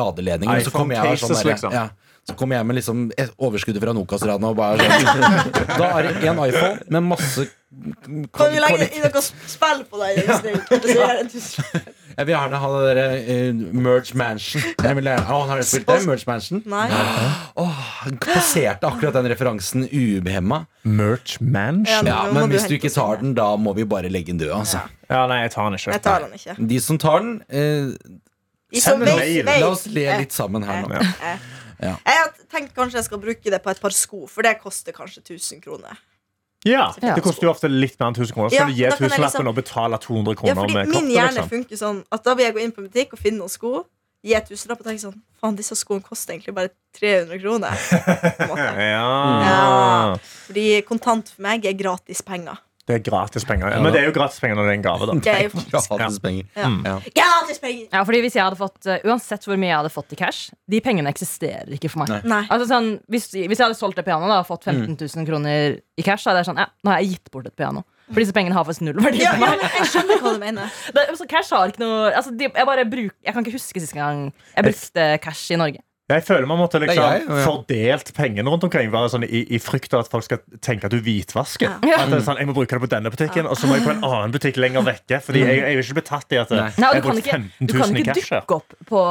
[0.00, 0.62] ladeledninger.
[0.64, 1.72] Og så kom jeg og sånn derre- liksom.
[1.76, 1.86] ja,
[2.26, 5.46] Så kommer jeg med liksom et overskuddet fra Nokas-ranet og bare sånn
[5.80, 7.46] Da er det en iPhone med masse
[8.34, 10.12] Kan vi legge inn noe spill på deg?
[12.16, 14.62] Jeg vil gjerne ha det derre uh, Merge Mansion.
[14.64, 15.96] Jeg vil gjerne, å, har du spilt det?
[16.08, 16.62] Merge Mansion?
[16.72, 16.86] Nei.
[17.60, 20.62] Åh, han passerte akkurat den referansen ubehemma.
[20.88, 22.08] Merch Mansion?
[22.08, 24.54] Ja, Ja, men hvis du ikke tar den, da må vi bare legge den død.
[24.62, 24.80] Altså.
[25.10, 25.92] Ja, nei, jeg tar den ikke.
[25.92, 26.56] Jeg tar den ikke.
[26.72, 28.16] De som tar den, uh,
[28.80, 29.44] Send en mail.
[29.46, 30.96] la oss le litt sammen her nå.
[30.96, 31.44] Eh.
[31.82, 31.96] Ja.
[32.06, 34.92] Jeg har tenkt kanskje jeg skal bruke det på et par sko, for det koster
[34.96, 35.96] kanskje 1000 kroner.
[36.66, 37.14] Ja, Ja.
[37.14, 38.50] Det koster jo ofte litt mer enn 1000 kroner.
[38.50, 40.74] Så Ja, du gi da kan jeg tusenlappen liksom- og betale 200 Ja, kroner fordi
[40.74, 41.48] med min hjerne Liksom.
[41.50, 43.86] funker sånn at da vil jeg gå inn på en butikk og finne noen sko,
[44.24, 47.68] gi en tusenlapp og tenke sånn Faen, disse skoene koster egentlig bare 300 kroner.
[48.38, 48.74] På en måte.
[48.80, 49.42] Ja.
[49.44, 50.16] Ja.
[50.48, 52.56] Fordi kontant for meg er gratis penger.
[52.86, 53.72] Det er gratis penger.
[53.82, 55.06] Men det er jo gratis penger når det er en gave.
[55.08, 56.46] da Det er jo Gratis penger.
[56.54, 56.68] Ja.
[56.86, 56.94] Ja.
[57.16, 57.88] gratis penger!
[57.90, 60.52] Ja, fordi hvis jeg hadde fått uh, Uansett hvor mye jeg hadde fått i cash,
[60.70, 62.14] de pengene eksisterer ikke for meg.
[62.14, 62.20] Nei.
[62.30, 62.40] Nei.
[62.46, 66.06] Altså sånn, hvis, hvis jeg hadde solgt det pianoet og fått 15 000 kroner i
[66.06, 67.82] cash, så hadde jeg sånn Ja, nå har jeg gitt bort et piano.
[68.06, 70.78] For disse pengene har faktisk null verdi Ja, ja, men jeg skjønner hva du mener.
[70.94, 73.82] Det, altså, cash har ikke noe altså, de, jeg, bare bruk, jeg kan ikke huske
[73.82, 75.82] siste gang jeg brukte cash i Norge.
[76.06, 77.36] Jeg føler man måtte liksom jeg, ja.
[77.42, 78.92] fordelt pengene rundt omkring.
[78.92, 81.80] Bare sånn i, I frykt av at folk skal tenke at du hvitvasker.
[81.82, 81.98] Ja.
[82.04, 83.86] At det er sånn, Jeg må bruke det på denne butikken, og så må jeg
[83.88, 85.18] på en annen butikk lenger vekke.
[85.26, 86.68] Fordi jeg, jeg vil ikke bli tatt i at Nei.
[86.78, 88.30] Nei, og jeg du kan brukte ikke, du kan ikke cash.
[88.36, 89.04] dukke opp på,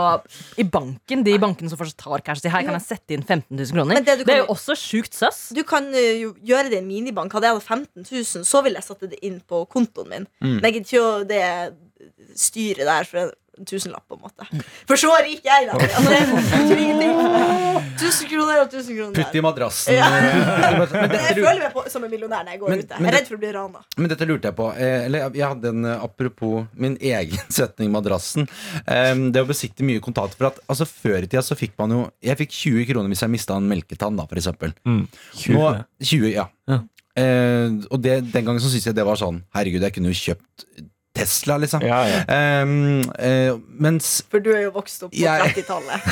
[0.63, 2.45] i banken, de bankene som fortsatt tar cash.
[2.45, 3.99] Si, her kan jeg sette inn 15 000 kroner.
[3.99, 5.49] Det, det Det, er jo også sjukt søss.
[5.55, 7.35] Du kan uh, jo gjøre det i en minibank.
[7.35, 10.29] Hadde jeg hatt 15 000, så ville jeg satt det inn på kontoen min.
[10.39, 11.43] Men jeg gidder ikke å det
[12.39, 13.07] styret der.
[13.09, 13.35] For
[13.69, 14.47] tusenlapp, på en måte.
[14.89, 15.79] For så rik er jeg, da.
[15.79, 17.09] Altså, det.
[17.99, 19.15] Tusen kroner og tusen kroner.
[19.15, 19.95] Putt i madrassen.
[19.95, 20.09] Ja.
[20.91, 22.99] Men dette Jeg føler meg på, som en millionær når jeg går Men- ute.
[22.99, 23.83] Jeg er redd for å bli rana.
[23.97, 24.67] Men dette lurte jeg på.
[24.75, 28.49] Eh, eller jeg hadde en eh, apropos min egen setning, madrassen.
[28.85, 30.35] Eh, det å besikte mye kontanter.
[30.39, 33.23] For at altså, før i tida så fikk man jo Jeg fikk 20 kroner hvis
[33.25, 34.75] jeg mista en melketann, da, for eksempel.
[34.87, 35.05] Mm.
[35.55, 35.69] Nå,
[36.03, 36.49] 20, ja.
[36.69, 36.81] Ja.
[37.15, 40.17] Eh, og det, den gangen så syntes jeg det var sånn Herregud, jeg kunne jo
[40.19, 40.65] kjøpt
[41.15, 41.83] Tesla, liksom.
[41.85, 42.21] Ja, ja.
[42.63, 46.09] Um, uh, mens For du er jo vokst opp på 30-tallet.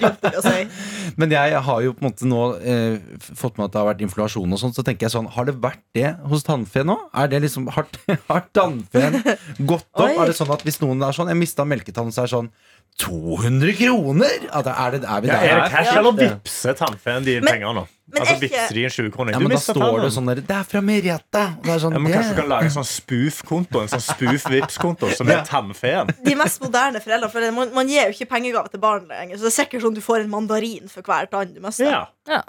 [0.00, 0.64] Glemte vi å si.
[1.20, 4.04] Men jeg har jo på en måte nå uh, fått med at det har vært
[4.06, 6.98] inflasjon og sånn, så tenker jeg sånn, har det vært det hos tannfe nå?
[7.16, 7.88] Er det liksom, har,
[8.30, 9.20] har tannfeen
[9.58, 10.08] gått opp?
[10.08, 12.50] Er det sånn at hvis noen er sånn, jeg mistet melketann, så er det sånn,
[12.98, 14.30] 200 kroner?
[14.50, 15.98] Altså, er, det, er vi Ja, er det cash, Ja.
[16.00, 17.86] eller vippser tannfeen de Men- penger nå?
[18.08, 19.32] men Altså vipser vippser de en 20 kroner?
[19.32, 21.42] Ja, men da står det sånn der, det er fra Merete.
[21.66, 25.28] Er sånn, Ja, men Kanskje du kan lage en sånn spoof-konto En sånn spoof-vips-konto som
[25.28, 26.14] er tannfeen?
[26.24, 29.36] De mest moderne foreldre, for man, man gir jo ikke pengegave til barn lenger.
[29.36, 31.90] Så det er sikkert sånn du får en mandarin for hver tann du mister.
[31.90, 32.06] Ja.
[32.28, 32.42] Ja.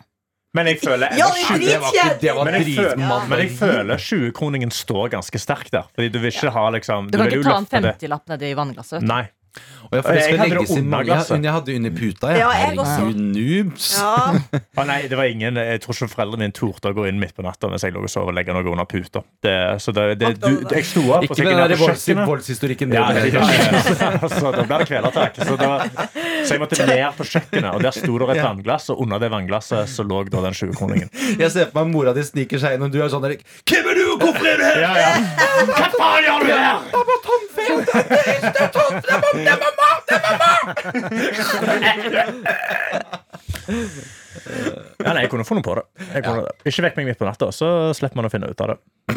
[0.54, 2.96] Men jeg føler Ja, det er 20 det var ikke, det var men jeg, føler,
[2.96, 3.28] dritmann.
[3.30, 5.84] men jeg føler 20-kroningen står ganske sterkt der.
[5.94, 7.66] Fordi du vil ikke ha liksom Du kan ikke ta en
[7.98, 9.02] 50-lapp nedi vannglasset.
[9.04, 9.26] Nei.
[9.88, 11.44] Og jeg, for Jeg skal hadde det under glasset.
[11.44, 12.40] jeg, hadde under puta, jeg.
[12.42, 12.76] Ja, jeg.
[12.76, 13.86] Herregud, noobs.
[13.96, 14.60] Ja.
[14.76, 17.36] ah, nei, det var ingen Jeg tror ikke foreldrene mine torde å gå inn midt
[17.38, 19.24] på natta mens jeg lå og sov og legge noe under puta.
[19.44, 22.94] Det, så det, det, du, jeg sto opp Ikke med den voldshistorikken.
[22.94, 24.28] Ja, ja, ja.
[24.38, 25.40] Så da ble det kvelertak.
[25.40, 29.24] Så, så jeg måtte ned på kjøkkenet, og der sto det et vannglass, og under
[29.24, 31.12] det vannglasset så lå da den 20-kroningen.
[31.40, 33.92] Jeg ser for meg mora di sniker seg inn, og du er sånn Erik Hvem
[33.92, 34.82] er du, og hvorfor er du her?
[34.84, 35.12] Ja, ja.
[35.78, 36.88] Hva faen gjør du her?
[36.94, 37.37] Pappa, tannfeen!
[37.86, 38.42] Det er!
[39.38, 39.90] Det mamma!
[40.08, 40.52] Det er mamma!
[44.98, 45.84] Ja, nei, jeg kunne funnet på det.
[46.14, 46.54] Jeg kunne ja.
[46.70, 48.78] Ikke vekk meg midt på natta, så slipper man å finne ut av det.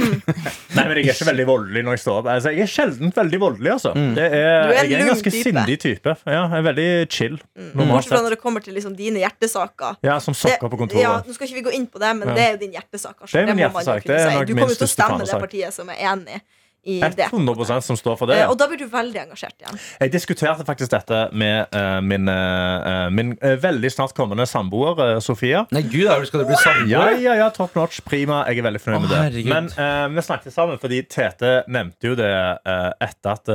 [0.77, 2.29] Nei, men Jeg er ikke veldig voldelig når jeg står opp.
[2.31, 3.71] Altså, jeg er sjelden veldig voldelig.
[3.75, 5.45] altså det er, Du er Jeg er en ganske type.
[5.49, 6.15] sindig type.
[6.27, 7.37] Ja, jeg er Veldig chill.
[7.73, 9.99] Normalt Bortsett fra når det kommer til liksom dine hjertesaker.
[10.07, 12.35] Ja, Som sokker på ja, nå skal ikke vi gå inn på det, men Ja.
[12.39, 13.17] det er jo din hjertesak.
[13.19, 13.35] Altså.
[13.35, 14.07] Det er min hjertesak.
[14.07, 14.45] er si.
[14.47, 16.41] Du kommer til å stemme det partiet som er enig
[16.85, 17.27] i det.
[17.33, 18.37] 100 som står for det.
[18.39, 18.49] Eh, Ja.
[18.49, 19.79] Og da blir du veldig engasjert igjen.
[20.01, 25.67] Jeg diskuterte faktisk dette med uh, min, uh, min uh, veldig snart kommende samboer, Sofia.
[25.75, 26.89] Nei, gud, da skal du bli samboer?
[26.89, 28.45] Ja, ja, ja, top notch, prima.
[28.49, 29.21] Jeg er veldig fornøyd med det.
[29.27, 29.53] herregud.
[29.53, 33.51] Men eh, vi snakket sammen fordi Tete nevnte jo det eh, etter at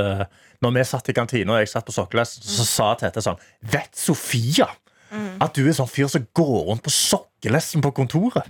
[0.61, 3.37] Når vi satt i kantina og jeg satt på sokkelesten, så sa Tete sånn
[3.73, 4.69] Vet Sofia
[5.15, 8.47] at du er sånn fyr som går rundt på sokkelesten på kontoret?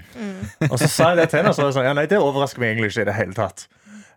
[0.70, 2.18] Og så sa jeg det til henne, og så var jeg sånn Ja, nei, det
[2.18, 3.68] overrasker meg egentlig ikke i det hele tatt.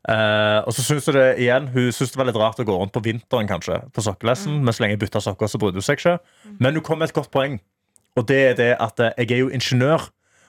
[0.06, 2.76] Eh, og så synes hun det igjen Hun synes det var litt rart å gå
[2.76, 5.88] rundt på vinteren kanskje på sokkelesten, men så lenge jeg bytta sokker, så brydde hun
[5.88, 6.14] seg ikke.
[6.62, 7.58] Men hun kom med et godt poeng,
[8.16, 10.08] og det er det at eh, jeg er jo ingeniør.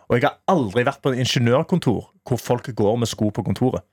[0.10, 3.86] Og jeg har aldri vært på en ingeniørkontor hvor folk går med sko på kontoret.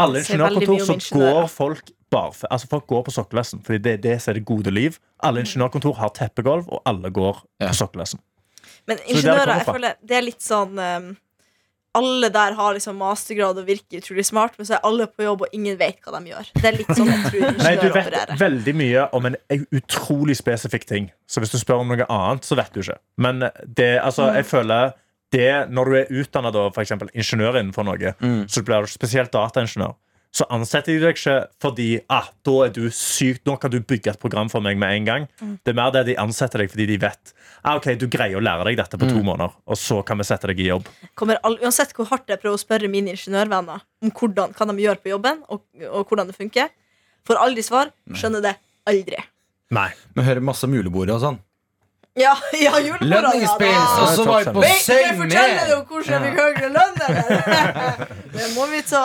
[0.00, 4.16] Alle ingeniørkontor så går folk bare Altså folk går på sokkelesten, fordi det er det
[4.20, 4.98] som er det gode liv.
[5.24, 8.20] Alle ingeniørkontor har teppegulv, og alle går på sokkelesten.
[8.86, 11.12] Men er ingeniører, jeg føler det er litt sånn um,
[11.94, 15.42] Alle der har liksom mastergrad og virker utrolig smart, men så er alle på jobb,
[15.44, 16.46] og ingen vet hva de gjør.
[16.56, 18.38] Det er litt sånn jeg tror Nei, du vet opererer.
[18.40, 19.36] veldig mye om en
[19.76, 21.10] utrolig spesifikk ting.
[21.28, 22.96] Så hvis du spør om noe annet, så vet du ikke.
[23.20, 24.94] Men det, altså, jeg føler
[25.32, 28.42] det Når du er utdanna for eksempel ingeniør innenfor noe, Mm.
[28.52, 29.94] så blir du spesielt dataingeniør.
[30.32, 34.14] Så ansetter de deg ikke fordi ah, da er du sykt, nå kan du bygge
[34.14, 35.26] et program for meg med en gang.
[35.42, 35.58] Mm.
[35.60, 38.42] Det er mer det de ansetter deg fordi de vet ah, ok, du greier å
[38.42, 39.12] lære deg dette på Mm.
[39.12, 39.52] to måneder.
[39.68, 40.88] Og så kan vi sette deg i jobb.
[41.14, 44.82] Kommer all, uansett hvor hardt jeg prøver å spørre mine ingeniørvenner om hvordan, kan de
[44.82, 46.72] gjøre på jobben, og, og hvordan det funker,
[47.28, 47.92] får aldri svar.
[48.16, 48.56] Skjønner det
[48.88, 49.20] aldri.
[49.72, 49.90] Nei.
[50.16, 51.38] Vi hører masse om julebordet og sånn.
[52.18, 56.24] Ja, ja Lønningspils, ja, og så var jeg på du, jeg forteller deg om hvordan
[56.24, 58.02] vi fikk høyere lønn, eller?
[58.36, 59.04] Det må vi ta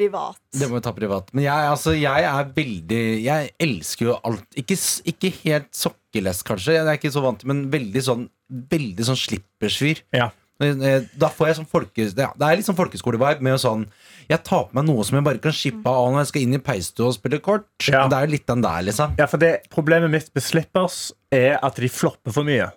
[0.00, 0.40] privat.
[0.56, 1.30] Det må vi ta privat.
[1.36, 4.48] Men jeg, altså, jeg er veldig Jeg elsker jo alt.
[4.58, 4.76] Ikke,
[5.12, 6.78] ikke helt sokkeless, kanskje.
[6.80, 10.00] Jeg er ikke så vant til Men veldig sånn Veldig sånn slippersvir.
[10.16, 10.30] Ja.
[10.60, 13.86] Eh, Da får jeg sånn folke, det er- litt sånn folkeskolevibe med sånn
[14.28, 16.54] Jeg tar på meg noe som jeg bare kan shippe av når jeg skal inn
[16.54, 17.64] i peisstua og spille kort.
[17.88, 18.06] Ja.
[18.08, 19.14] Det er jo litt den der, liksom.
[19.18, 22.70] Ja, for det Problemet mitt med slippers er at de flopper for mye.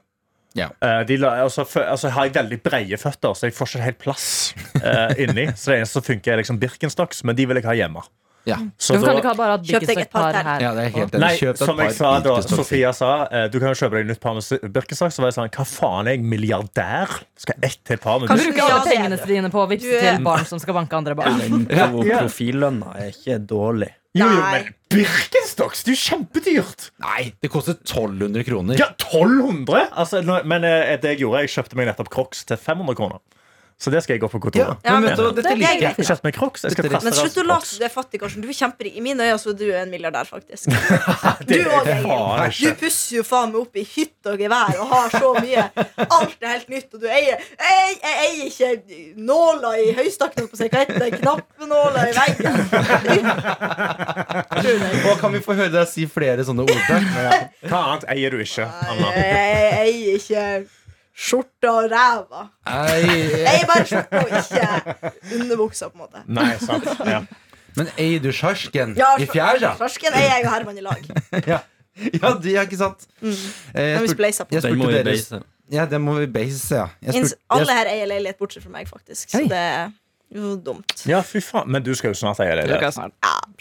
[0.53, 0.69] Ja.
[0.83, 4.27] Uh, de altså, altså, har jeg veldig breie føtter, så jeg får ikke helt plass
[4.79, 5.47] uh, inni.
[5.57, 8.03] Så det eneste som funker, er liksom Birkenstocks, men de vil jeg ha hjemme.
[8.43, 8.57] Ja.
[8.77, 10.63] Så du kan da- ikke ha bare hatt deg et par Birkenstock-par her?
[10.65, 11.13] ja, det er helt.
[11.23, 14.35] Nei, som jeg sa da Sofia sa, uh, du kan jo kjøpe deg nytt par
[14.37, 15.15] med Birkenstocks.
[15.17, 17.17] Så var jeg sånn, hva faen er jeg milliardær?
[17.39, 20.05] Skal jeg ett til par med Kan du bruke alle pengene dine på å vippse
[20.05, 21.67] til barn som skal banke andre barn?
[21.73, 21.89] Ja.
[22.19, 23.93] profillønna er ikke dårlig.
[24.13, 26.83] Jo, jo, men Birkenstocks, det er jo kjempedyrt!
[27.01, 28.77] Nei, det koster 1200 kroner.
[28.77, 29.87] Ja, 1200!
[29.97, 33.23] Altså, nå- men eh, det jeg gjorde, jeg kjøpte meg nettopp Crocs til 500 kroner.
[33.83, 34.77] Så det skal jeg gå på kontoret.
[34.85, 35.95] Ja, men men vet dette er liker jeg.
[35.97, 36.61] har kjøpt crocs.
[36.63, 38.41] Jeg skal Dette er- Men slutt å late som du er fattig, Karsten.
[38.41, 38.93] Du er kjemperik.
[38.95, 40.71] I mine øyne så du er en milliardær, faktisk.
[41.49, 42.53] Du òg, Egil.
[42.63, 45.65] Du pusser jo faen meg opp i hytte og gevær og har så mye.
[46.07, 48.69] Alt er helt nytt, og du eier Jeg, jeg eier ikke
[49.19, 50.69] nåler i høystakken, holdt på å si.
[50.71, 51.11] Hva heter det?
[51.19, 52.55] Knappenåler i veggen.
[55.11, 57.03] Og kan vi få høre deg si flere sånne ordtak?
[57.69, 58.65] Hva annet eier du ikke?
[58.93, 59.11] Anna?
[59.17, 60.45] Jeg eier ikke
[61.13, 62.43] skjorta og ræva.
[62.65, 62.99] Nei,
[63.43, 66.23] Jeg er bare skjorta og ikke underbuksa, på en måte.
[66.27, 66.87] Nei, sant.
[67.05, 67.21] Ja.
[67.77, 69.75] men eier du sjarsken Ja, i fjæra?
[69.79, 71.07] Farsken eier jeg og Herman i lag.
[71.53, 71.59] Ja.
[71.93, 73.03] ja, de er ikke sant.
[73.21, 73.33] Mm.
[73.77, 74.61] Jeg vi spurte-.
[74.65, 75.41] Den må vi beise.
[75.71, 76.87] Ja, den må vi beise, ja.
[77.05, 79.29] Jeg Ins- spurte, Alle jeg, her eier leilighet, bortsett fra meg, faktisk.
[79.29, 79.47] Så Oi.
[79.51, 79.61] det
[80.35, 80.93] jo dumt.
[81.09, 81.69] ja, fy faen.
[81.71, 82.65] Men du skal jo snart eie.
[82.67, 83.13] Du kan snart.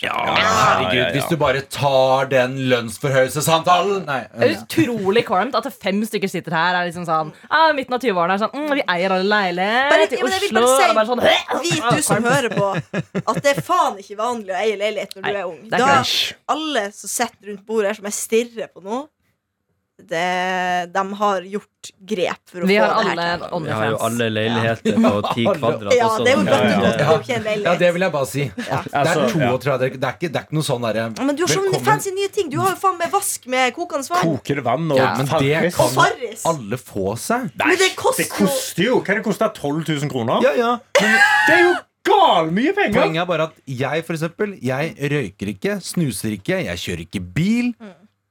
[0.03, 4.21] herregud, hvis du bare tar den lønnsforhøyelsessamtalen Nei.
[4.33, 8.03] Det er utrolig kvalmt at fem stykker sitter her er liksom sånn ah, midten av
[8.03, 8.39] 20-årene.
[8.39, 10.65] er Sånn, mm, vi eier alle leilighet i Oslo.
[10.65, 11.25] og bare sånn,
[11.63, 12.71] Vit du som hører på,
[13.23, 15.61] at det er faen ikke vanlig å eie leilighet når du er ung.
[15.73, 16.03] Da,
[16.53, 19.05] alle som sitter rundt bordet her, som jeg stirrer på nå,
[20.11, 23.65] det, de har gjort grep for å Vi få det her til.
[23.67, 26.93] Vi har jo alle leiligheter på ti kvadrat Ja, det er jo godt Ja, ja,
[27.03, 27.19] ja.
[27.43, 28.45] Det Ja, det vil jeg bare si.
[28.57, 29.79] Det er Altså, 32.
[29.79, 32.15] Det er ikke, det er ikke noe sånn derre Men du har så mye fancy
[32.17, 32.51] nye ting.
[32.53, 34.27] Du har jo faen meg vask med kokende vann.
[34.33, 36.45] Koker vann og Ja, men det kan Farris.
[36.53, 37.49] alle få seg.
[37.57, 40.43] Nei, Men det koster det koster jo Kan det koste 12 000 kroner?
[40.47, 40.77] Ja, ja.
[41.01, 42.97] Men Det er jo gal mye penger!
[42.99, 47.21] poenget er bare at jeg, for eksempel, jeg røyker ikke, snuser ikke, jeg kjører ikke
[47.23, 47.69] bil.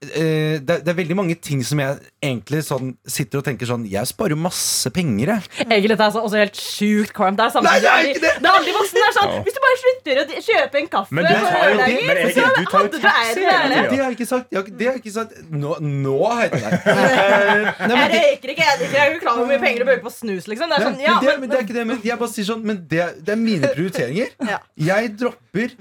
[0.01, 3.83] Eh, det, det er veldig mange ting som jeg egentlig sånn, sitter og tenker sånn
[3.85, 5.43] Jeg sparer jo masse penger, jeg.
[5.67, 7.37] Egentlig det er så- også helt sjukt kvalmt.
[7.37, 8.31] Det er samme Nei, det er ikke det!
[8.41, 8.97] det er aldri voksne.
[8.97, 11.77] Det er sånn, Hvis du bare slutter å kjøpe en kaffe Men du tar jo-
[11.77, 11.85] det.
[11.85, 13.43] men Egil, så du tar jo taxi.
[13.45, 14.47] Det har jeg ikke sagt.
[14.51, 15.31] Jeg ikke- det har jeg ikke sagt.
[15.51, 16.73] Nå, nå har jeg det.
[16.91, 18.89] Eh, nei, men Jeg røyker ikke, jeg.
[18.91, 20.47] Jeg er ikke klar over hvor mye penger du bruker på snus.
[20.49, 21.85] liksom Det er sånn, ja, men, det, men det er ikke det.
[21.87, 24.29] Men jeg bare sier sånn Men det, det er mine prioriteringer.
[24.51, 24.57] Ja.
[24.77, 25.77] Jeg dropper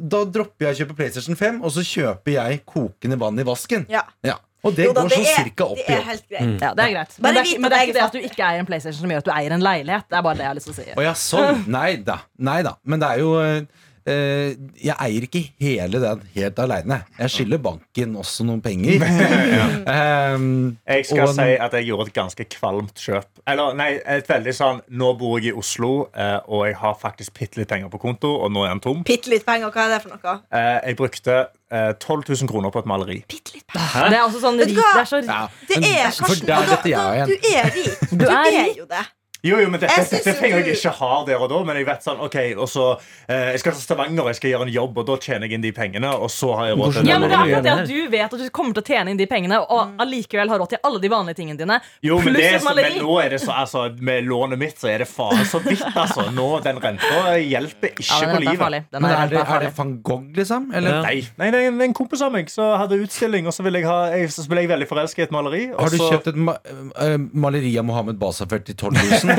[0.00, 3.86] Da dropper jeg å kjøpe PlayStation 5, og så kjøper jeg kokende vann i vasken.
[3.92, 4.04] Ja.
[4.24, 4.38] Ja.
[4.64, 6.06] Og det Jo da, går det sånn er, cirka opp det i opp.
[6.08, 6.62] helt greit.
[6.64, 7.16] Ja, det er greit.
[7.20, 9.10] Men det er, men det er ikke det at du ikke eier en PlayStation som
[9.12, 10.06] gjør at du eier en leilighet.
[10.08, 10.86] Det er bare det jeg har lyst til å si.
[10.94, 11.64] Å ja, sånn.
[11.74, 12.16] Nei da.
[12.48, 12.72] Nei da.
[12.88, 16.98] Men det er jo eh, Jeg eier ikke hele den helt aleine.
[17.18, 19.00] Jeg skylder banken også noen penger.
[20.36, 23.24] um, Jeg skal og- si at jeg gjorde et ganske kvalmt kjøp.
[23.46, 27.34] Eller nei, et veldig sånn Nå bor jeg i Oslo, eh, og jeg har faktisk
[27.36, 29.02] bitte litt penger på konto, og nå er den tom.
[29.04, 30.36] Bitte litt penger, hva er det for noe?
[30.52, 31.34] Eh, jeg brukte
[31.70, 33.18] eh, 12 000 kroner på et maleri.
[33.28, 34.08] Bitte litt penger.
[34.14, 36.48] Det er også sånn du rik, det er så Ja, Det er Karsten.
[36.88, 37.28] igjen.
[37.28, 38.08] du er rik.
[38.10, 39.04] Du, Du er er, jo det.
[39.44, 41.58] Jo, jo, men dette, Jeg dette er penger du- jeg ikke har der og da.
[41.68, 42.84] Men jeg vet sånn, ok, og så
[43.28, 45.64] eh, Jeg skal til Stavanger, jeg skal gjøre en jobb, og da tjener jeg inn
[45.64, 46.12] de pengene.
[46.16, 48.32] Og så har jeg råd til ja, men det er akkurat det at Du vet
[48.32, 51.00] at du kommer til å tjene inn de pengene, og allikevel har råd til alle
[51.02, 51.80] de vanlige tingene dine.
[52.02, 55.04] Jo, men, det så, men nå er det så, altså, med lånet mitt så er
[55.04, 56.30] det faen så vidt, altså.
[56.34, 58.64] Nå, Den renta hjelper ikke Ja, på livet.
[58.64, 60.70] er Men er, det, er det van Gogh, liksom?
[60.74, 60.96] Eller?
[60.96, 61.02] Ja.
[61.04, 64.32] Nei, nei, er en, kompis av meg som hadde utstilling, og så jeg, ha, jeg,
[64.32, 65.62] så ble jeg veldig forelska i et maleri.
[65.74, 66.56] Og Har du så, kjøpt et ma
[67.04, 69.33] eh, maleri av Mohammed Basafert i 12 000?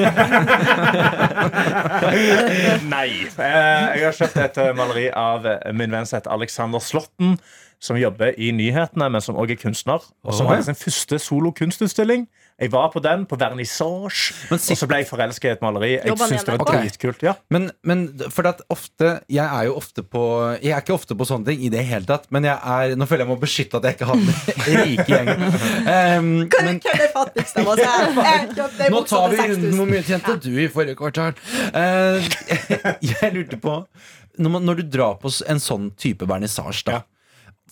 [2.96, 3.10] Nei.
[3.26, 7.38] Eh, jeg har kjøpt et eh, maleri av eh, min venn som heter Alexander Slåtten,
[7.84, 10.02] som jobber i nyhetene, men som også er kunstner.
[10.26, 12.28] Og som har sin første solokunstutstilling.
[12.56, 15.90] Jeg var på den, på vernissasje, og så ble jeg forelska i et maleri.
[15.98, 17.24] Jeg synes det var dritkult.
[17.26, 17.34] Ja.
[17.52, 20.22] Men, men for at ofte Jeg er jo ofte på
[20.64, 23.08] Jeg er ikke ofte på sånne ting i det hele tatt, men jeg er Nå
[23.10, 24.32] føler jeg må beskytte at jeg ikke har den
[24.86, 25.46] rike gjengen.
[25.86, 28.14] Um, Hvem men hvem er fattigst av oss her?
[28.80, 31.36] Jeg nå tar vi runden hvor mye tjente du i forrige kvartal.
[31.76, 32.24] Uh,
[33.12, 33.76] jeg lurte på
[34.40, 37.04] når, man, når du drar på en sånn type vernissasje, da.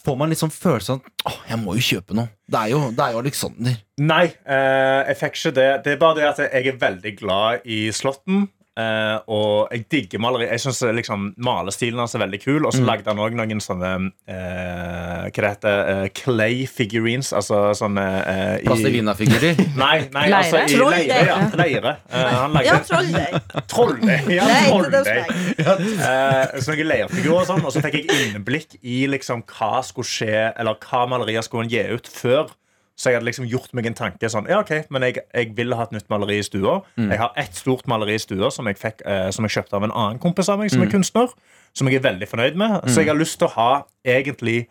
[0.04, 2.28] Får man liksom følelsen av Åh, jeg må jo kjøpe noe.
[2.52, 3.78] Det er jo, det er jo Alexander.
[4.04, 5.68] Nei, eh, jeg fikk ikke det.
[5.86, 8.50] Det er bare det at jeg er veldig glad i Slåtten.
[8.80, 10.48] Eh, og jeg digger maleri.
[10.52, 12.66] Jeg synes liksom Malestilen hans er veldig kul.
[12.66, 13.92] Og så lagde han òg noen sånne
[14.30, 17.32] uh, Hva det heter uh, Clay figurines.
[17.36, 19.60] Altså sånne uh, Plastelina-figurer.
[19.84, 20.40] Nei, nei Leire?
[20.40, 21.08] altså i Trolldeig.
[21.10, 21.28] leire.
[21.28, 21.94] Ja, leire.
[22.10, 23.38] Eh, han lagde Ja, trolldeig.
[23.74, 24.28] Trolldeig.
[24.34, 25.32] Ja, trolldeig.
[25.64, 30.08] Eh, så noen leirfigurer og sånn, og så fikk jeg innblikk i liksom hva skulle
[30.10, 32.52] skje, eller hva malerier skulle han gi ut før.
[32.94, 35.78] Så jeg hadde liksom gjort meg en tanke sånn Ja, ok, men jeg, jeg ville
[35.80, 36.76] ha et nytt maleri i stua.
[37.00, 39.88] Jeg har ett stort maleri i stua som jeg, fikk, eh, som jeg kjøpte av
[39.88, 41.34] en annen kompis av meg som er kunstner.
[41.74, 42.84] Som jeg er veldig fornøyd med.
[42.94, 43.72] Så jeg har lyst til å ha
[44.06, 44.68] egentlig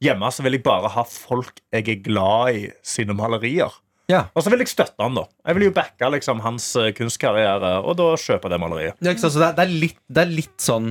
[0.00, 3.74] Hjemme så vil jeg bare ha folk jeg er glad i sine malerier.
[4.10, 4.24] Ja.
[4.34, 7.76] Og så vil jeg støtte han da Jeg vil jo backe liksom hans eh, kunstkarriere,
[7.84, 8.98] og da kjøpe det maleriet.
[8.98, 10.88] Det er, det er, det, er litt, det er litt sånn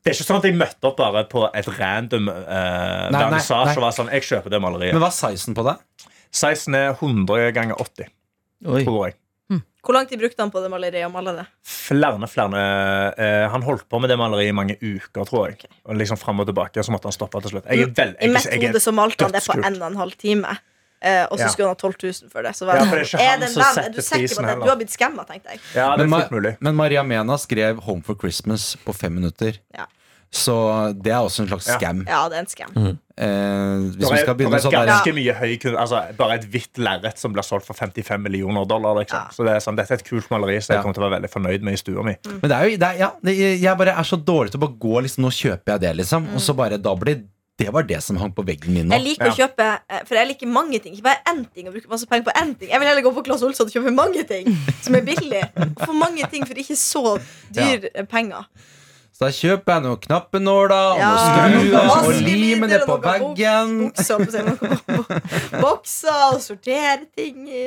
[0.00, 3.28] Det er ikke sånn at jeg møtte opp bare på et random eh, Nei, nei,
[3.36, 3.44] nei.
[3.76, 4.96] og var sånn Jeg kjøper det maleriet.
[4.96, 5.76] Men hva er sizen på det?
[6.36, 8.10] Sizen er 100 ganger 80,
[8.66, 8.82] Oi.
[8.84, 9.16] tror jeg.
[9.86, 11.04] Hvor lang tid brukte han på det maleriet?
[11.06, 11.44] og male det?
[11.62, 12.62] Flere, flere
[13.22, 15.68] eh, Han holdt på med det maleriet i mange uker, tror jeg.
[15.86, 17.68] Og liksom frem og tilbake, så måtte han stoppe til slutt.
[17.70, 19.78] Jeg er vel, I jeg, mitt jeg, jeg, hode så malte han det på en
[19.78, 20.56] og en halv time.
[20.98, 21.52] Eh, og så Ja.
[21.54, 22.52] skulle han ha 12 000 for det.
[22.58, 24.24] Så var Ja, for det er ikke er han det som setter Er du sikker
[24.26, 24.58] prisen på det?
[24.66, 25.60] Du har blitt skamma, tenkte jeg.
[25.78, 26.52] ja, det Men, er fullt mulig.
[26.66, 29.60] men Maria Mena skrev 'Home for Christmas' på fem minutter.
[29.72, 29.86] Ja.
[30.36, 30.54] Så
[31.00, 32.02] det er også en slags scam.
[32.08, 32.72] Ja, det er en scam.
[33.16, 37.16] Eh, hvis vi skal begynne sånn der ganske mye høy altså, Bare et hvitt lerret
[37.16, 38.98] som blir solgt for 55 millioner dollar.
[39.00, 39.22] Liksom.
[39.24, 39.32] Ja.
[39.32, 41.18] Så det er sånn, Dette er et kult maleri som jeg kommer til å være
[41.20, 42.16] veldig fornøyd med i stua mi.
[42.26, 42.42] Mm.
[42.42, 44.66] Men det er jo, det er, ja, det, jeg bare er så dårlig til å
[44.66, 46.28] bare gå liksom, Nå kjøper jeg det, liksom.
[46.36, 47.24] Og så bare da blir
[47.56, 49.04] det var det som hang på veggen min Jeg nå.
[49.06, 50.92] liker å kjøpe eh, For jeg liker mange ting.
[50.92, 52.68] Ikke bare én ting og bruke masse penger på én ting.
[52.68, 54.50] Jeg vil heller gå på Claes Olsson og kjøpe mange ting
[54.84, 55.40] som er billig.
[55.56, 57.16] Og få mange ting for ikke så
[57.56, 58.04] dyr ja.
[58.10, 58.44] penger.
[59.16, 61.10] Så da kjøper jeg noen knappenåler og Ja,
[61.48, 63.70] noen skruer og limer det på veggen.
[65.64, 67.62] Bokser og sortere ting i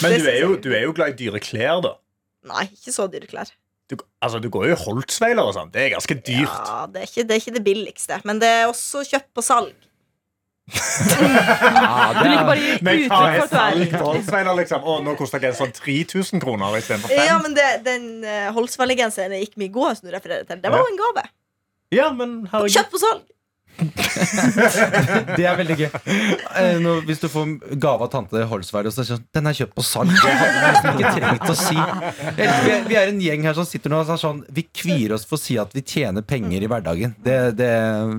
[0.00, 1.92] Men du er, jo, du er jo glad i dyre klær, da.
[2.48, 3.52] Nei, ikke så dyre klær.
[3.88, 5.68] Du, altså, du går jo i Holtzweiler og sånn.
[5.72, 6.56] Det er ganske dyrt.
[6.56, 9.44] Ja, det, er ikke, det er ikke det billigste, men det er også kjøpt på
[9.44, 9.87] salg.
[10.68, 14.84] Ja, Du det liker er, bare å gi Men uttrykk for at du er liksom?
[14.84, 19.64] Å, nå koster genseren 3000 kroner istedenfor Ja, men det, Den uh, Holsvallgenseren jeg gikk
[19.64, 21.24] i går, som du refererer til, det var jo en gave.
[21.94, 22.74] Ja, men herregud.
[22.76, 23.24] Kjøpt på salg.
[25.38, 25.88] det er veldig gøy.
[26.58, 29.50] Eh, nå, hvis du får gave av tante Holsvær, og så er det sånn Den
[29.50, 30.14] er kjøpt på salg.
[30.18, 31.76] Ikke trengt å si.
[31.78, 35.14] Vi er, vi er en gjeng her som sitter nå og sier sånn Vi kvier
[35.14, 37.14] oss for å si at vi tjener penger i hverdagen.
[37.22, 37.70] Det, det,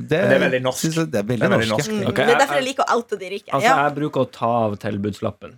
[0.07, 0.85] det, det er veldig norsk.
[1.09, 1.91] Det er veldig, Det er veldig norsk.
[1.95, 3.51] Mm, Ok, det er derfor jeg liker å oute de rike.
[3.51, 5.57] Altså, jeg bruker å ta av tilbudslappen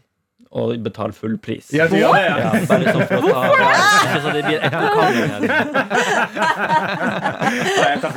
[0.51, 1.69] og betale full pris.
[1.71, 2.35] Ja, du gjør det, ja.
[2.41, 3.39] Ja, bare sånn for å ta
[4.01, 5.41] Ikke så det blir ekkokammer her.
[7.81, 8.07] Og at du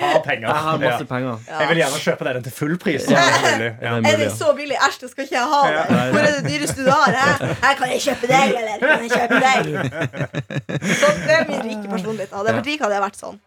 [0.00, 0.46] har penger.
[0.48, 1.04] Jeg har masse Ja.
[1.12, 1.34] penger.
[1.48, 3.02] Jeg vil gjerne kjøpe den til full pris.
[3.10, 3.16] Ja.
[3.18, 3.22] er
[3.62, 3.70] det.
[3.82, 3.88] Ja.
[3.96, 4.76] Er Er det så billig?
[4.88, 5.74] Æsj, det skal ikke jeg ha det.
[6.12, 7.10] Hvor er det dyreste du har?
[7.16, 7.20] Hæ?
[7.64, 8.76] Her kan jeg kjøpe deg, eller?
[8.84, 9.62] Kan jeg kjøpe deg?
[11.00, 12.30] Så det er min rike personlighet.
[12.32, 13.38] Hadde jeg vært rik, hadde jeg vært sånn.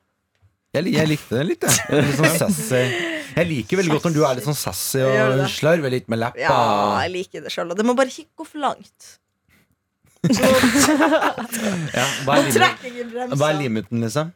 [0.72, 2.04] Jeg, jeg likte det litt, jeg.
[2.06, 2.84] Litt sånn sassy.
[3.32, 5.48] Jeg liker veldig godt når du er litt sånn sassy og det?
[5.52, 6.54] slarver litt med Ja,
[7.04, 7.74] jeg liker det sjøl.
[7.74, 9.18] Og det må bare ikke gå for langt.
[11.92, 14.30] Ja, hva er limiten, hva er limiten, liksom?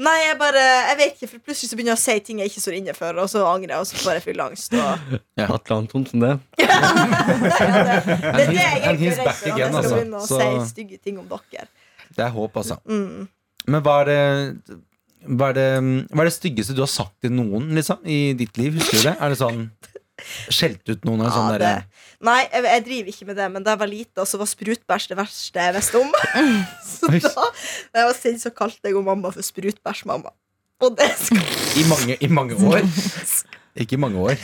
[0.00, 2.50] Nei, jeg bare Jeg vet ikke, for plutselig så begynner jeg å si ting jeg
[2.50, 4.74] ikke står inne for, og så angrer jeg, og så får jeg full angst.
[4.76, 5.14] Og...
[5.44, 6.32] Atle Antonsen, det.
[6.56, 6.72] det, det
[8.32, 9.94] er det jeg egentlig er redd for, at jeg skal altså.
[9.94, 11.68] begynne å Så- si stygge ting om dere.
[12.16, 12.80] Det er håp, altså.
[12.88, 13.28] Mm.
[13.68, 14.20] Men hva er det
[15.26, 15.66] hva er, det,
[16.12, 18.78] hva er det styggeste du har sagt til noen liksom, i ditt liv?
[18.78, 19.16] Husker du det?
[19.20, 19.68] Er det sånn
[20.48, 21.20] Skjelt ut noen?
[21.20, 23.90] Eller sånn Ja, derre- nei, jeg, jeg driver ikke med det, men da jeg var
[23.90, 26.14] lita, så var sprutbæsj det verste jeg visste om.
[26.96, 30.32] så da jeg var sint, så kalte jeg mamma for sprutbæsjmamma.
[30.80, 31.40] Og det skal
[31.80, 32.84] I, mange, I mange år?
[33.76, 34.40] Ikke i mange år.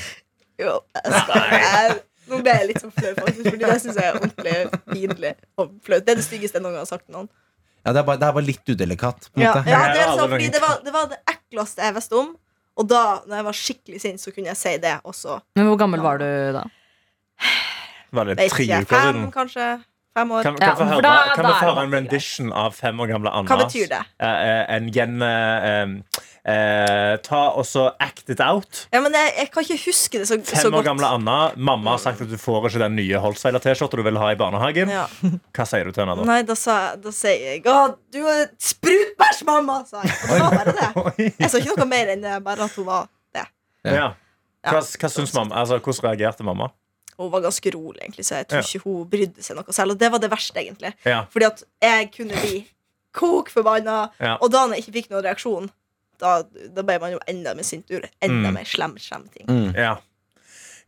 [0.60, 1.96] jo jeg skal, jeg,
[2.30, 4.56] Nå ble jeg litt sånn flau, faktisk, Fordi det syns jeg er ordentlig
[4.92, 6.04] pinlig og flaut.
[6.06, 7.28] Det er det styggeste jeg noen gang har sagt til noen.
[7.84, 9.28] Ja, det, er bare, det er bare litt udelikat.
[9.32, 9.70] På en Ja, måte.
[9.70, 12.28] ja, det, er har sånn, fordi det, var, det var det ekleste jeg visste om.
[12.78, 15.40] Og da når jeg var skikkelig sint, så kunne jeg si det også.
[15.58, 16.62] Men hvor gammel var du da?
[18.12, 19.30] Var det Vet tre ikke, uker fem, siden?
[19.34, 19.66] kanskje?
[20.12, 20.42] Fem år?
[20.44, 22.98] Kan, kan, Ja, få høre, da- kan da vi få høre en rendition av fem
[23.00, 23.48] år gamle Anna?
[23.48, 24.00] Hva betyr det?
[24.20, 25.14] Eh, eh, en gjen...
[25.24, 25.94] eh,
[26.52, 28.82] eh, ta og så act it out.
[28.92, 31.36] Ja, men jeg, jeg kan ikke huske det så, så Fem år gamle Anna.
[31.56, 34.92] Mamma har sagt at du får ikke den nye Holtzweiler-T-skjorta du vil ha i barnehagen.
[34.92, 35.06] Ja.
[35.56, 36.28] Hva sier du til henne da?
[36.28, 37.78] Nei, da, sa, da sier jeg Å,
[38.12, 39.80] du er sprutbæsj, mamma!
[39.88, 40.12] Sa jeg.
[40.28, 41.30] Og det var bare det.
[41.40, 43.46] Jeg sa ikke noe mer enn det, bare at hun var det.
[43.88, 44.12] Ja.
[44.68, 45.56] Hva, hva syns mamma?
[45.64, 46.68] Altså, hvordan reagerte mamma?
[47.18, 48.68] Hun var ganske rolig, egentlig, så jeg tror Ja.
[48.68, 49.90] ikke hun brydde seg noe selv.
[49.92, 50.94] Og det var det verste, egentlig.
[51.04, 51.24] Ja.
[51.30, 52.66] Fordi at jeg kunne bli
[53.12, 54.36] kok forbanna, Ja.
[54.40, 55.70] og da han ikke fikk noen reaksjon,
[56.18, 56.42] da,
[56.74, 57.84] da ble man jo enda mer sint.
[57.90, 58.54] Enda Mm.
[58.54, 59.74] mer slem, slem ting.
[59.76, 59.96] Ja.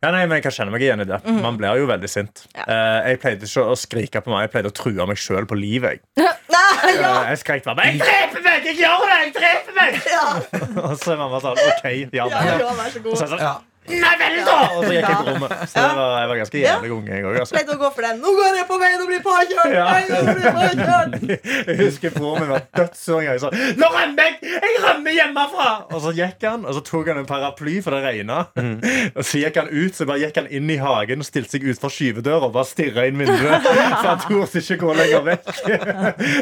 [0.01, 1.19] ja, nei, men Jeg kan kjenne meg igjen i det.
[1.25, 2.47] Man blir jo veldig sint.
[2.55, 2.63] Ja.
[2.67, 5.55] Uh, jeg pleide ikke å skrike på meg, jeg pleide å true meg sjøl på
[5.59, 6.01] livet.
[6.17, 7.21] Jeg, Nei, ja!
[7.21, 8.65] uh, jeg skrek bare 'Jeg dreper meg!
[8.65, 9.19] Jeg gjør det!
[9.23, 10.25] Jeg dreper meg!' Ja,
[10.89, 13.13] Og så er mamma sånn 'OK, ja ja, ja, vær så Og så god.
[13.13, 13.55] er jeg sånn Ja.
[13.85, 14.53] Nei vel, da!
[14.75, 15.51] Og så gikk jeg på rommet.
[15.69, 16.71] Så det jeg var, jeg var ganske Ja.
[16.75, 17.35] jævlig ung, jeg òg.
[17.41, 17.53] Altså.
[17.55, 18.21] Pleide å gå for den.
[18.23, 19.73] Nå går jeg på veien og blir påkjørt!
[19.75, 19.85] Ja.
[19.91, 21.11] Nei, nå blir jeg påkjørt!
[21.69, 24.33] Jeg husker broren min var dødssur Jeg sa 'Nå rømmer jeg!
[24.55, 28.01] Jeg rømmer hjemmefra!' Og så gikk han, og så tok han en paraply, for det
[28.05, 28.39] regna.
[29.15, 31.63] Og så gikk han ut, så bare gikk han inn i hagen og stilte seg
[31.69, 33.61] utenfor skyvedøra og bare stirra inn vinduet.
[33.61, 35.45] For han torde ikke gå lenger vekk.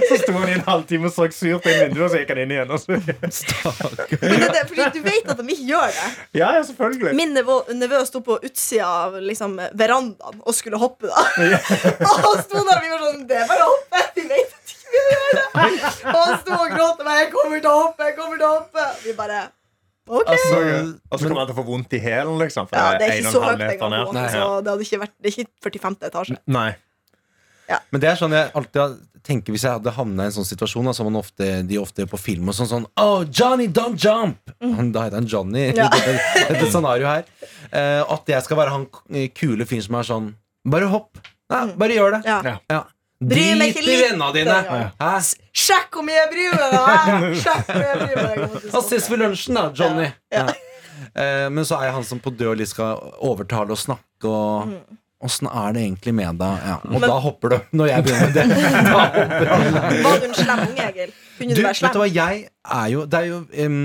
[0.10, 2.42] Så sto han i en halvtime og så surt inn vinduet, og så gikk han
[2.46, 2.72] inn igjen.
[2.72, 6.08] Og så, Men det, er fordi du vet at de ikke gjør det.
[6.40, 7.14] ja, ja, selvfølgelig.
[7.18, 11.10] Min nevø, nevø sto på utsida av liksom, verandaen og skulle hoppe.
[11.10, 11.26] da
[12.10, 14.06] Og han sto der og vi var sånn Det er bare å hoppe!
[14.18, 15.50] Vi vet at ikke vi gjør det!
[16.14, 18.08] Og han sto og gråt og bare 'Jeg kommer til å hoppe!
[18.10, 19.44] Jeg kommer til å hoppe!' Vi bare
[20.08, 20.28] OK.
[20.28, 20.56] Altså,
[21.12, 22.68] Og så kommer han til å få vondt i hælen, liksom.
[22.68, 24.10] For Ja, det er ikke så høyt engang.
[24.12, 25.96] det, hadde ikke vært, det er ikke 45.
[26.10, 26.36] etasje.
[26.52, 26.74] Nei.
[27.68, 30.90] Men det er sånn jeg alltid tenker hvis jeg hadde havna i en sånn situasjon,
[30.96, 34.52] som man ofte, de ofte gjør på film, og sånn sånn Oh, Johnny, don't jump!
[34.60, 34.92] Mm.
[34.92, 35.88] da heter han Johnny i Ja.
[35.94, 36.18] dette,
[36.50, 37.54] dette scenarioet her.
[37.72, 38.90] Uh, at jeg skal være han
[39.38, 40.34] kule fyren som er sånn
[40.68, 41.20] Bare hopp.
[41.52, 42.22] Nei, bare gjør det.
[42.28, 42.38] Ja.
[42.48, 42.58] Ja.
[42.72, 42.84] Ja.
[43.24, 44.02] Bry meg ikke litt.
[44.04, 44.56] vennene dine.
[45.00, 45.14] Ja.
[45.56, 46.76] Sjekk om jeg bryr meg!
[46.76, 47.18] da!
[47.44, 50.10] Sjekk om jeg bryr meg Da ses vi lunsjen, da, Johnny.
[50.34, 50.46] Ja.
[50.50, 50.56] Ja.
[51.14, 54.30] Eh, men så er jeg han som på død og liv skal overtale og snakke
[54.32, 54.76] og
[55.24, 56.64] Åssen er det egentlig med deg?
[56.68, 56.78] Ja.
[56.84, 56.96] Og.
[57.00, 58.48] Men- da hopper du, når jeg begynner med det.
[58.90, 59.84] Da hopper alle.
[60.08, 61.14] Var du en slem unge, Egil?
[61.38, 62.44] Kunne Du, du, være vet du hva, jeg
[62.80, 63.80] er jo Det er jo um,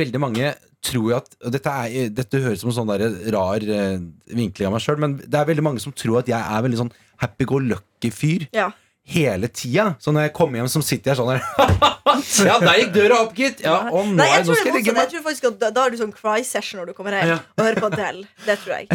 [0.00, 0.48] Veldig mange
[0.88, 3.04] tror jo at og dette, er, dette høres som en sånn der
[3.34, 3.98] rar uh,
[4.30, 6.78] vinkling av meg sjøl, men det er veldig mange som tror at jeg er veldig
[6.84, 6.92] sånn
[7.22, 8.68] happy-go-lucky-fyr Ja.
[9.08, 9.94] Hele tida.
[10.02, 11.42] Så når jeg kommer hjem, som sitter jeg sånn her
[12.48, 13.60] Ja, der gikk døra opp, gitt!
[13.64, 15.02] Ja, nå, Nei, jeg nå skal jeg legge motsatte.
[15.02, 17.32] jeg tror faktisk at da, da har du sånn cry session når du kommer hjem
[17.34, 17.38] Ja.
[17.56, 18.24] og hører på Adele.
[18.46, 18.86] Det tror jeg.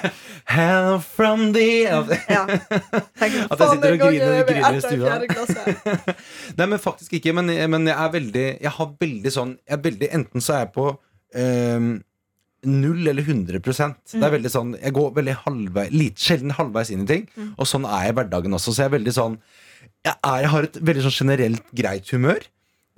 [0.56, 2.00] Hell from the Ja.
[2.46, 5.16] Tenk, At jeg sitter og griner- griner i stua.
[6.58, 7.34] Nei, men faktisk ikke.
[7.36, 10.64] Men, men jeg er veldig Jeg har veldig sånn jeg er veldig, Enten så er
[10.66, 10.88] jeg på
[11.38, 11.90] ehm,
[12.66, 14.24] null eller 100% Det Mm.
[14.26, 17.28] er veldig sånn Jeg går veldig halvveis litt, Sjelden halvveis inn i ting.
[17.36, 17.54] Mm.
[17.58, 18.74] Og sånn er jeg i hverdagen også.
[18.74, 19.38] Så jeg er veldig sånn
[20.04, 22.40] Jeg, er, jeg har et veldig sånn generelt greit humør.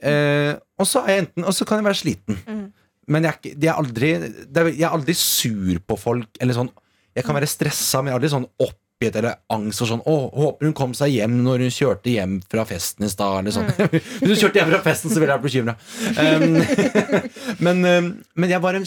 [0.03, 2.37] Eh, og så er jeg enten Og så kan jeg være sliten.
[2.47, 2.67] Mm.
[3.09, 4.11] Men jeg er, er aldri,
[4.53, 6.29] de er, jeg er aldri sur på folk.
[6.41, 6.71] Eller sånn
[7.17, 9.81] Jeg kan være stressa, men jeg er aldri sånn oppgitt eller angst.
[9.83, 13.11] Og sånn, å, håper hun kom seg hjem når hun kjørte hjem fra festen i
[13.11, 13.41] stad.
[13.41, 13.71] Eller sånn.
[14.21, 15.75] Hvis hun kjørte hjem fra festen, så ville jeg vært bekymra.
[16.21, 16.59] Um,
[17.65, 18.87] men, um, men jeg var en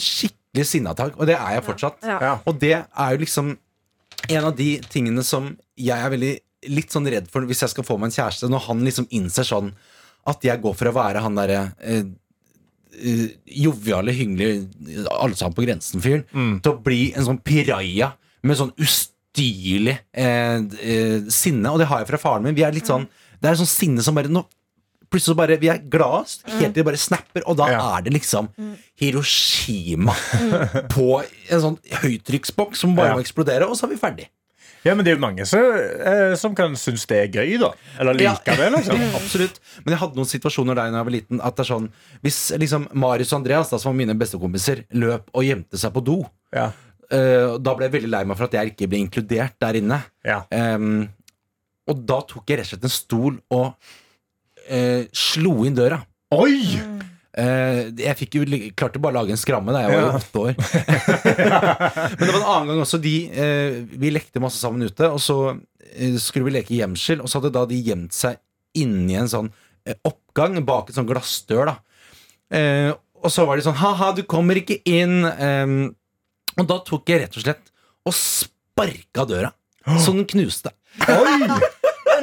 [0.52, 2.02] skikkelig sinnatak, og det er jeg fortsatt.
[2.04, 2.18] Ja.
[2.20, 2.32] Ja.
[2.46, 3.54] Og det er jo liksom
[4.28, 6.32] en av de tingene som jeg er veldig
[6.70, 9.44] litt sånn redd for hvis jeg skal få meg en kjæreste, når han liksom innser
[9.48, 9.72] sånn
[10.28, 12.04] at jeg går for å være han derre eh,
[13.00, 13.32] eh,
[13.64, 14.68] joviale, hyggelige,
[15.10, 16.22] alle sammen på grensen-fyren,
[16.62, 18.12] til å bli en sånn piraja
[18.46, 21.72] med sånn ustyrlig eh, eh, sinne.
[21.72, 22.54] Og det har jeg fra faren min.
[22.54, 23.08] Vi er litt sånn
[23.42, 24.44] Det er sånn sinne som bare nå,
[25.12, 27.80] Plutselig så bare Vi er glad, helt til det bare snapper, og da Ja.
[27.98, 28.48] er det liksom
[28.98, 30.14] Hiroshima
[30.92, 33.16] på en sånn høytrykksboks som bare Ja.
[33.18, 34.28] må eksplodere, og så er vi ferdig.
[34.84, 37.68] Ja, men det er jo mange som, eh, som kan synes det er gøy, da.
[38.00, 38.98] Eller liker det, liksom.
[39.14, 39.60] Absolutt.
[39.84, 41.40] Men jeg hadde noen situasjoner der da jeg var liten.
[41.44, 41.90] At det er sånn
[42.24, 46.02] Hvis liksom Marius og Andreas, da, som var mine bestekompiser, løp og gjemte seg på
[46.02, 46.72] do, Ja.
[47.12, 50.02] eh, da ble jeg veldig lei meg for at jeg ikke ble inkludert der inne.
[50.24, 50.42] Ja.
[50.50, 51.06] Eh,
[51.88, 53.74] og da tok jeg rett og slett en stol og
[54.68, 56.00] eh, slo inn døra.
[56.34, 56.78] Oi!
[57.32, 58.44] Eh, jeg fikk jo
[58.76, 60.08] klarte bare å lage en skramme da jeg var Ja.
[60.08, 60.52] jo åtte år.
[62.18, 63.00] Men det var en annen gang også.
[63.02, 65.38] De, eh, vi lekte masse sammen ute, og så
[65.96, 67.22] eh, skulle vi leke gjemsel.
[67.24, 68.36] Og så hadde da de gjemt seg
[68.78, 69.48] inni en sånn
[69.88, 71.72] eh, oppgang bak en sånn glassdør.
[71.72, 71.76] da
[72.56, 72.92] eh,
[73.22, 75.22] Og så var de sånn Ha-ha, du kommer ikke inn.
[75.24, 75.76] Em,
[76.58, 77.72] og da tok jeg rett og slett
[78.04, 79.52] og sparka døra.
[79.98, 80.70] Så den knuste.
[81.08, 81.48] Men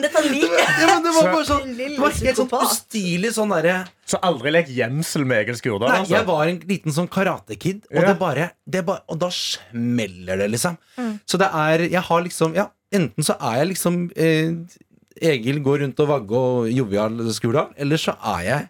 [0.02, 0.66] dette liker.
[0.82, 3.76] Ja, men det var bare sånn Det var helt sånn ustilig sånn derre
[4.10, 6.16] Så aldri lek gjemsel med Egil Skurdal, Nei, altså?
[6.18, 8.08] jeg var en liten sånn karatekid, og, Ja.
[8.08, 10.78] det bare, det bare, og da smeller det, liksom.
[11.26, 14.54] Så det er Jeg har liksom Ja, enten så er jeg liksom eh,
[15.22, 18.70] Egil går rundt og vagger og jovial Skurdal, eller så er jeg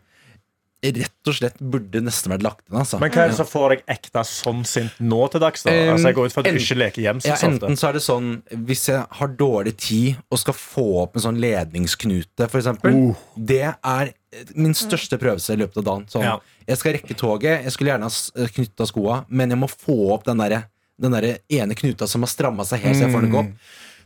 [0.83, 2.99] rett og slett burde nesten vært lagt inn, altså.
[3.01, 5.63] Men hva er det som får deg ekte sånn sint nå til dags?
[5.63, 5.71] da?
[5.73, 7.89] Um, Altså, jeg går ut fra at du en- ikke leker hjem Ja, enten så
[7.89, 8.29] er det sånn
[8.65, 13.15] Hvis jeg har dårlig tid og skal få opp en sånn ledningsknute, eksempel Uh.
[13.35, 14.13] Det er
[14.55, 16.05] min største prøvelse i løpet av dagen.
[16.07, 16.39] Sånn, Ja.
[16.67, 20.23] Jeg skal rekke toget, jeg skulle gjerne ha knytta skoa, men jeg må få opp
[20.25, 20.65] den derre
[20.99, 23.51] den der ene knuta som har stramma seg helt så jeg får den ikke opp.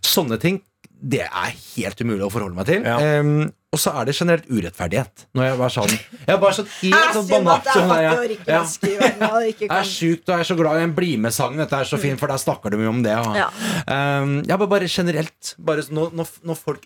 [0.01, 0.61] Sånne ting
[1.03, 2.84] det er helt umulig å forholde meg til.
[2.84, 2.97] Ja.
[2.99, 5.26] Em, og så er det generelt urettferdighet.
[5.34, 8.61] Når jeg var sånn Jeg var sånn helt sånn banalt sånn der, jeg, ja.
[8.93, 11.61] Jeg er sjukt og jeg er så glad i en Bli med-sangen.
[11.63, 13.17] Dette er så fint, for der snakker de mye om det.
[13.17, 13.49] Og, Ja.
[13.89, 15.55] Um, ja, bare generelt.
[15.57, 16.13] Bare når,
[16.45, 16.86] når, folk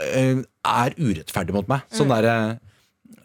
[0.00, 1.84] eh, er urettferdige mot meg.
[1.92, 2.36] Sånn derre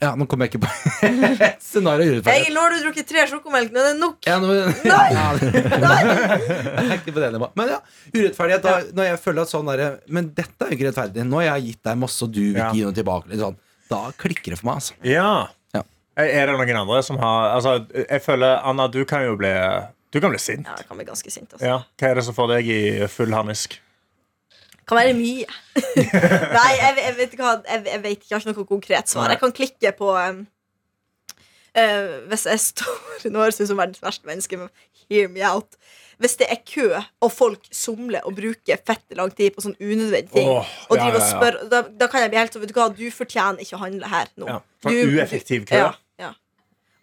[0.02, 0.70] Ja, nå kommer jeg ikke på
[1.08, 2.44] et scenario urettferdig.
[2.44, 3.72] Egil, nå har du drukket tre sjokomelk.
[3.74, 4.18] Nå er det nok.
[4.30, 4.54] Ja, nå,
[4.94, 5.08] Nei!
[5.14, 7.32] Ja, jeg er ikke på det.
[7.40, 7.80] Men ja,
[8.14, 8.66] urettferdighet.
[8.68, 11.26] Da, når jeg føler at sånn derre Men dette er jo ikke rettferdig.
[11.30, 12.70] Nå har jeg gitt deg masse, og du vil Ja.
[12.70, 13.40] ikke gi noe tilbake.
[13.42, 13.58] Sånn.
[13.92, 14.98] Da klikker det for meg, altså.
[15.08, 15.30] Ja.
[15.78, 15.84] Ja.
[16.24, 19.52] Er det noen andre som har Altså, jeg føler Anna, du kan jo bli
[20.14, 20.66] Du kan bli sint.
[20.70, 21.52] Ja, jeg kan bli ganske sint.
[21.54, 21.66] Altså.
[21.66, 21.82] Ja.
[22.00, 22.82] Hva er det som får deg i
[23.12, 23.80] full harnisk?
[24.88, 25.48] Kan være mye.
[26.58, 29.32] Nei, jeg, jeg vet ikke jeg, jeg vet ikke, jeg har ikke noe konkret svar.
[29.34, 30.44] Jeg kan klikke på um,
[31.76, 34.72] uh, Hvis jeg står Nå høres jeg ut som verdens verste menneske, men
[35.08, 35.76] hear me out.
[36.18, 36.88] Hvis det er kø,
[37.22, 41.04] og folk somler og bruker fette lang tid på sånn unødvendige ting, oh, og ja,
[41.04, 41.28] driver ja, ja.
[41.36, 43.82] spør, da, da kan jeg bli helt sånn Vet du hva, du fortjener ikke å
[43.84, 44.56] handle her nå.
[44.88, 45.84] Du- ueffektiv kø.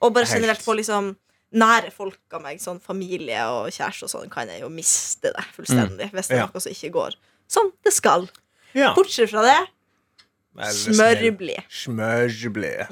[0.05, 0.37] Og bare Helt.
[0.37, 1.15] generelt få liksom
[1.55, 5.45] nære folk av meg, sånn familie og kjæreste og sånn, kan jeg jo miste det
[5.55, 7.17] fullstendig hvis det er noe som ikke går
[7.51, 8.29] som det skal.
[8.75, 8.93] Ja.
[8.97, 9.59] Bortsett fra det,
[10.55, 11.65] smørblid.
[11.73, 12.91] Smørblid.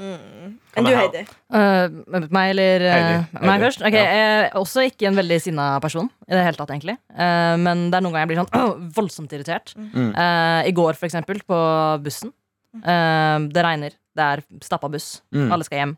[0.73, 1.23] Enn du, Heidi?
[1.53, 3.43] Uh, meg eller uh, Heidi.
[3.47, 3.85] meg først?
[3.87, 4.15] Okay, ja.
[4.17, 6.09] Jeg er også ikke en veldig sinna person.
[6.27, 8.79] I det hele tatt egentlig Uh, Men det er noen ganger jeg blir sånn åh,
[8.99, 9.75] voldsomt irritert.
[9.79, 11.59] Uh, I går, for eksempel, på
[12.03, 12.33] bussen.
[12.81, 13.99] Uh, det regner.
[14.17, 15.21] Det er stappa buss.
[15.33, 15.95] Alle skal hjem.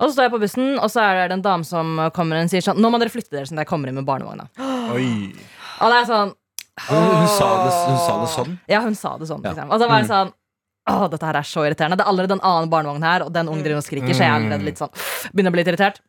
[0.00, 2.48] Og så står jeg på bussen, og så er det en dame som kommer og
[2.48, 4.46] sier sånn Nå må dere flytte dere, sånn at jeg kommer inn med barnevogna.
[4.96, 5.28] Oi.
[5.84, 6.32] Og det er sånn
[6.88, 8.52] Hun, hun, sa det, hun sa det sånn.
[8.70, 9.42] Ja, hun sa det sånn.
[9.44, 9.52] Ja.
[9.52, 9.72] Liksom.
[9.72, 10.36] Og så var jeg sånn
[10.90, 11.98] Åh, dette her er så irriterende.
[12.00, 14.30] Det er allerede en annen barnevogn her, og den ungen driver og skriker, så jeg
[14.30, 14.90] er allerede litt sånn
[15.28, 16.00] Begynner å bli litt irritert.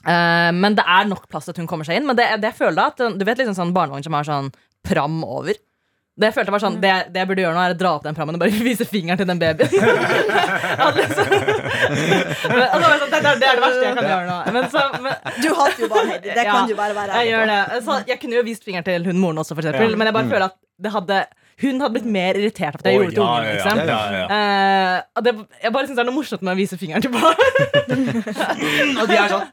[0.00, 2.08] Uh, men det er nok plass til at hun kommer seg inn.
[2.08, 4.48] Men det, det jeg føler da at Du vet liksom sånn barnevogn som har sånn
[4.88, 5.58] pram over?
[6.20, 8.04] Det jeg følte var sånn Det, det jeg burde gjøre nå, er å dra opp
[8.04, 9.68] den prammen og bare vise fingeren til den babyen.
[10.84, 11.04] altså,
[12.70, 14.38] altså, jeg sånn, det, er- det er det verste jeg kan gjøre nå.
[14.56, 16.28] Men så, men, Du hater jo barn, Heidi.
[16.36, 17.82] Det Ja, kan du bare være jeg ærlig gjør det.
[17.88, 20.00] Så jeg kunne jo vist fingeren til hun moren også, for eksempel, Ja.
[20.02, 21.16] men jeg bare føler at det hadde,
[21.60, 23.48] hun hadde blitt mer irritert av at jeg gjorde det til ungen.
[23.50, 23.80] Liksom.
[24.36, 25.32] Eh, det,
[25.64, 27.36] jeg bare synes det er noe morsomt med å vise fingeren til barn.
[29.00, 29.44] Og de er sånn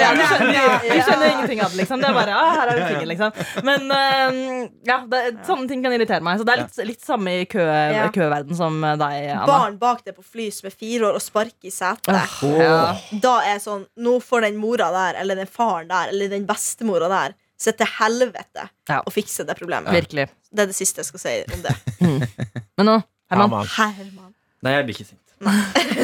[0.00, 1.80] Ja, de, skjønner, de skjønner ingenting av det.
[1.82, 2.00] Liksom.
[2.00, 3.66] Det er bare ah, 'her er det fingeren, liksom.
[3.68, 6.40] Men uh, ja, det, sånne ting kan irritere meg.
[6.40, 8.08] Så det er litt, litt samme i kø, Ja.
[8.14, 9.44] køverden som deg, Anna.
[9.48, 12.40] Barn bak deg på fly som er fire år og sparker i setet.
[12.60, 12.96] Ja.
[13.22, 17.08] Da er sånn Nå får den mora der, eller den faren der, eller den bestemora
[17.12, 19.00] der se til helvete Ja.
[19.04, 19.92] og fikse det problemet.
[19.92, 20.28] Virkelig.
[20.50, 21.74] Det er det siste jeg skal si om det.
[22.80, 23.00] Men nå,
[23.30, 23.66] Herman.
[23.76, 23.96] Herman.
[23.98, 24.32] Herman.
[24.64, 25.18] Nei, jeg blir ikke sint.
[25.40, 25.54] Nei,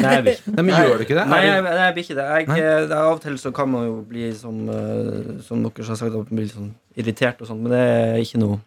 [0.01, 0.51] jeg blir ikke.
[0.55, 1.23] Nei, men gjør du ikke det?
[1.29, 2.23] Nei, jeg, jeg blir ikke det.
[2.25, 2.47] Jeg,
[2.89, 5.99] det er av og til så kan man jo bli som, eh, som dere har
[5.99, 8.57] sagt, litt sånn irritert og sånn, men det er ikke noe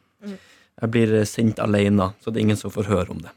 [0.80, 3.32] Jeg blir eh, sint alene, så det er ingen som får høre om det.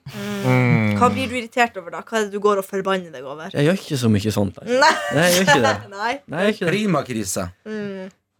[0.45, 0.93] Mm.
[1.01, 2.03] Hva blir du irritert over, da?
[2.05, 3.49] Hva er det du går og forbanner deg over?
[3.51, 4.61] Jeg gjør ikke så mye sånt.
[4.61, 4.77] Altså.
[4.85, 4.93] Nei.
[5.17, 5.73] Nei, jeg gjør ikke det.
[5.97, 6.13] Nei.
[6.35, 6.75] Nei, jeg gjør ikke det.
[6.77, 7.47] Klimakrise.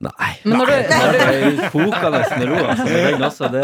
[0.03, 0.33] Nei.
[0.43, 2.89] Men når du, når du, Jeg med ro, altså.
[2.89, 3.63] Den også, det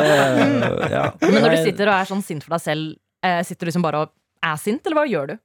[0.93, 1.03] ja.
[1.25, 3.85] men når du sitter og er sånn sint for deg selv, eh, sitter du liksom
[3.85, 4.15] bare og
[4.45, 5.37] er sint, eller hva gjør du?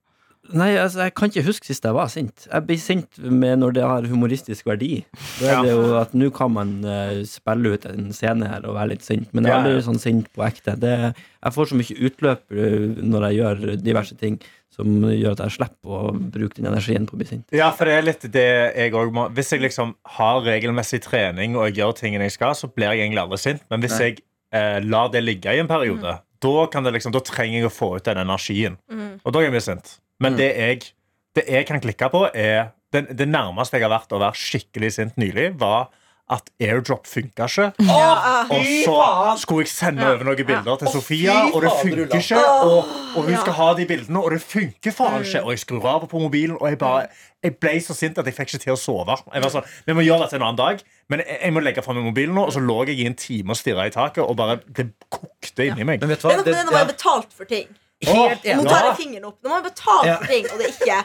[0.53, 2.45] Nei, altså, jeg kan ikke huske sist jeg var sint.
[2.51, 4.99] Jeg blir sint med når det har humoristisk verdi.
[5.41, 8.77] Da er det jo at nå kan man uh, spille ut en scene her og
[8.77, 10.77] være litt sint, men jeg er aldri sånn sint på ekte.
[10.81, 14.37] Det, jeg får så mye utløp eh, når jeg gjør diverse ting
[14.75, 17.47] som gjør at jeg slipper å bruke den energien på å bli sint.
[17.55, 21.57] Ja, for det er litt det jeg òg må Hvis jeg liksom har regelmessig trening
[21.59, 23.65] og jeg gjør tingene jeg skal, så blir jeg egentlig aldri sint.
[23.73, 24.19] Men hvis jeg
[24.55, 27.73] eh, lar det ligge i en periode, da, kan det liksom, da trenger jeg å
[27.73, 28.79] få ut den energien.
[29.23, 29.95] Og da er jeg mye sint.
[30.23, 30.91] Men det, jeg,
[31.37, 34.91] det jeg kan klikke på, er det, det nærmeste jeg har vært å være skikkelig
[34.99, 35.89] sint nylig, var
[36.33, 37.67] at airdrop funka ikke.
[37.85, 38.95] Og så
[39.43, 42.39] skulle jeg sende over noen bilder til Sofia, og det funker ikke.
[42.65, 42.79] Og,
[43.17, 45.43] og hun skal ha de bildene, og det funker faen ikke.
[45.45, 47.07] Og jeg skrur av på mobilen, og jeg bare
[47.45, 49.19] Jeg ble så sint at jeg fikk ikke til å sove.
[49.35, 50.79] Jeg var sånn, Vi må gjøre dette en annen dag,
[51.13, 52.47] men jeg, jeg må legge fra meg mobilen nå.
[52.49, 55.67] Og så lå jeg i en time og stirra i taket, og bare det kokte
[55.69, 56.01] inni meg.
[56.01, 56.39] Men vet du hva?
[56.41, 57.69] det nå man jeg betalt for ting.
[58.01, 58.71] Helt Nå enig.
[58.73, 59.37] tar jeg fingeren opp.
[59.45, 60.99] Nå må jeg betalt for ting, og det ikke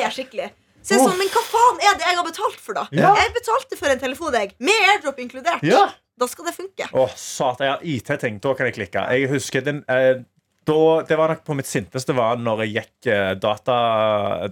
[0.00, 0.50] er skikkelig.
[0.84, 2.84] Så er det sånn, Men hva faen er det jeg har betalt for, da?
[2.92, 3.14] Ja.
[3.16, 5.64] Jeg betalte for en telefon, jeg, med airdrop inkludert.
[5.64, 5.86] Ja.
[6.20, 6.86] Da skal det funke.
[6.92, 8.38] Å, satan, jeg har IT-ting.
[8.44, 9.02] Da kan jeg klikke.
[9.16, 10.20] Jeg husker den eh,
[10.68, 10.76] da,
[11.08, 13.78] Det var nok på mitt sinteste var når jeg gikk eh, data,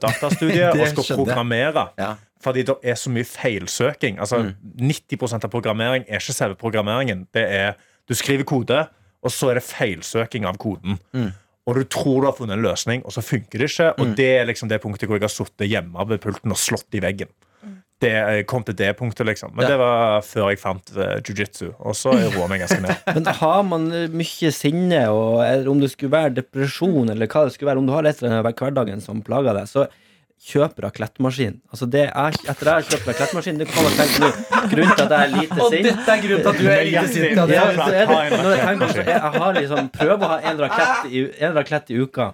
[0.03, 1.87] datastudiet og skulle programmere.
[2.01, 2.15] Ja.
[2.43, 4.19] Fordi det er så mye feilsøking.
[4.19, 4.41] Altså,
[4.83, 7.29] 90% av programmering er ikke selve programmeringen.
[7.35, 7.79] Det er,
[8.11, 8.81] du skriver kode,
[9.23, 10.99] og så er det feilsøking av koden.
[11.69, 13.93] Og du tror du har funnet en løsning, og så funker det ikke.
[14.03, 16.99] Og det er liksom det punktet hvor jeg har sittet hjemme ved pulten og slått
[16.99, 17.31] i veggen.
[18.03, 19.53] Det jeg kom til det punktet, liksom.
[19.55, 19.69] Men Ja.
[19.71, 21.69] det var før jeg fant uh, jiu-jitsu.
[21.87, 22.97] Og så roa meg ganske ned.
[23.15, 27.55] Men har man eh, mye sinne, og om det skulle være depresjon, eller hva det
[27.55, 29.87] skulle være, om du har et eller annet hverdagen som plager deg, så
[30.43, 31.61] kjøp raklettmaskin.
[31.71, 34.31] Altså det er, etter jeg har kjøpt raklettmaskin, det kan jeg tenke nå,
[34.73, 37.05] grunnen til at jeg er lite sint dette er grunnen til at du er lite
[37.13, 37.43] sint.
[37.53, 40.65] Ja, er det, når jeg, tenker, så jeg, jeg har liksom prøver å ha en
[40.65, 42.33] rakett i, en rakett i uka.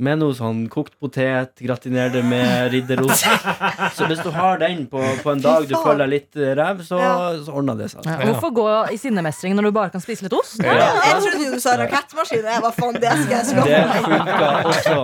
[0.00, 3.26] Med noe sånn kokt potet, gratinere det med ridderost.
[3.98, 6.96] Så hvis du har den på, på en dag du føler deg litt ræv, så,
[7.02, 7.10] Ja.
[7.44, 8.06] så ordner det seg.
[8.08, 8.16] Ja.
[8.30, 10.56] Hvorfor gå i sinnemestring når du bare kan spise litt ost?
[10.64, 10.72] Ja,
[11.04, 14.08] jeg trodde du sa rakettmaskin, jeg var faen, det skal jeg Det skaffe meg.
[14.08, 14.96] funka også.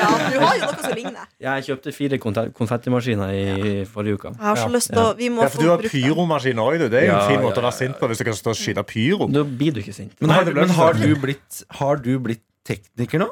[0.00, 1.28] Ja, du har jo noe som ligner.
[1.44, 2.18] Jeg kjøpte fire
[2.56, 4.32] konfettimaskiner i forrige uke.
[4.36, 6.88] Jeg har så lyst til å Vi må Ja, få du har pyromaskin òg, du.
[6.88, 8.38] Det er jo en Ja, fin ja, måte å være sint på hvis du kan
[8.40, 9.28] stå og skyte pyro.
[9.28, 10.12] Da blir du ikke sint.
[10.20, 13.28] Men har, det men har, du blitt, har du blitt tekniker nå?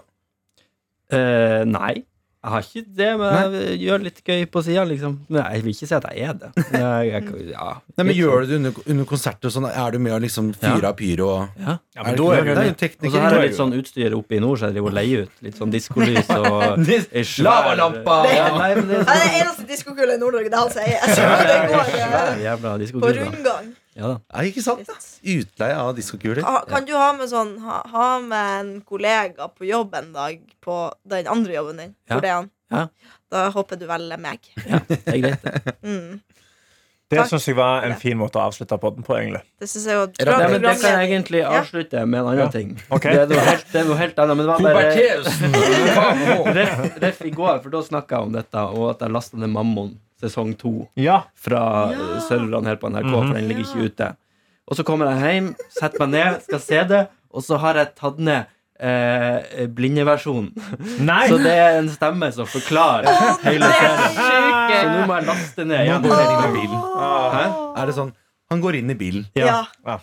[1.12, 1.96] Eh, nei.
[2.38, 5.16] Jeg har ikke det, men jeg gjør litt gøy på sida, liksom.
[5.26, 6.50] Men jeg vil ikke si at jeg er det.
[6.70, 7.24] Jeg, jeg,
[7.56, 7.64] ja,
[7.98, 9.66] Nei, men Gjør du det under, under konserter og sånn?
[9.66, 10.92] Er du med å liksom fyre Ja.
[10.92, 11.26] av pyro?
[11.34, 11.66] Og, sånn.
[11.66, 11.74] Ja.
[11.98, 12.38] Ja, men er da er det?
[12.38, 14.70] jo det er jo Og så har jeg litt sånn utstyr oppe i nord, så
[14.70, 15.34] jeg driver og leier ut.
[15.48, 16.86] Litt sånn diskolys og
[17.48, 18.20] Lavalampa!
[18.28, 20.98] Det, nei, det er det er eneste diskokula i Nord-Norge, det er han sier.
[21.18, 23.74] Så det går på rundgang.
[23.98, 24.16] Ja da.
[24.30, 24.86] Ja, ikke sant?
[24.86, 24.94] da?
[25.34, 26.44] Utleie av diskokuler.
[26.70, 30.78] Kan du ha med sånn ha, ha med en kollega på jobb en dag på
[31.10, 31.94] den andre jobben din?
[32.06, 32.14] Ja.
[32.14, 32.50] For det er han.
[32.70, 32.86] Ja.
[33.32, 34.38] Da håper du velger meg.
[34.54, 35.76] Det er greit, det.
[35.82, 36.20] Mm.
[37.08, 37.30] Det Takk.
[37.30, 39.14] syns jeg var en fin måte å avslutte podden på.
[39.16, 42.18] egentlig Det synes jeg var Ja, bra Ja, men det kan jeg egentlig avslutte med
[42.20, 42.48] en annen Ja.
[42.52, 42.74] ting.
[42.92, 43.06] Ok.
[43.08, 44.36] Det er noe helt, det er noe helt annet.
[44.36, 48.90] Men det var bare ref, ref i går, for da snakka jeg om dette, og
[48.92, 51.22] at jeg lasta ned Mammon sesong to Ja.
[51.34, 51.62] fra
[51.92, 51.98] Ja.
[51.98, 52.20] ja.
[52.28, 54.10] serverne her på NRK, for den ligger ikke ute.
[54.68, 57.02] Og så kommer jeg hjem, setter meg ned, skal se det,
[57.32, 58.44] og så har jeg tatt ned
[58.80, 60.52] eh, blindeversjonen.
[61.28, 63.08] Så det er en stemme som forklarer
[63.46, 64.18] hele serien.
[64.68, 66.78] Så nå må jeg laste ned Ja, det går inn i bilen.
[67.34, 67.42] Hæ?
[67.82, 68.12] Er det sånn
[68.50, 69.26] Han går inn i bilen.
[69.36, 69.64] Ja.
[69.86, 69.98] Ja.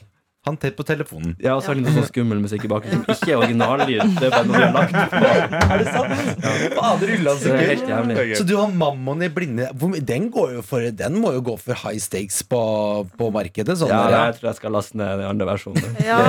[0.46, 1.36] Han tett på telefonen.
[1.41, 3.06] Ja, og så er det litt sånn skummel musikk i bakgrunnen.
[3.08, 4.12] som Ikke originallyd.
[4.20, 5.22] Det er bare noe vi har lagt på.
[5.76, 6.43] Er det sant?
[6.76, 8.18] Fader Så det er helt jævlig.
[8.38, 9.72] Så du har Mammon i blinde
[10.06, 12.62] Den, går jo for, den må jo gå for high stakes på,
[13.18, 13.78] på markedet.
[13.80, 15.98] Sånn Ja, der, jeg tror jeg skal laste ned den andre versjonen.
[16.06, 16.22] Ja.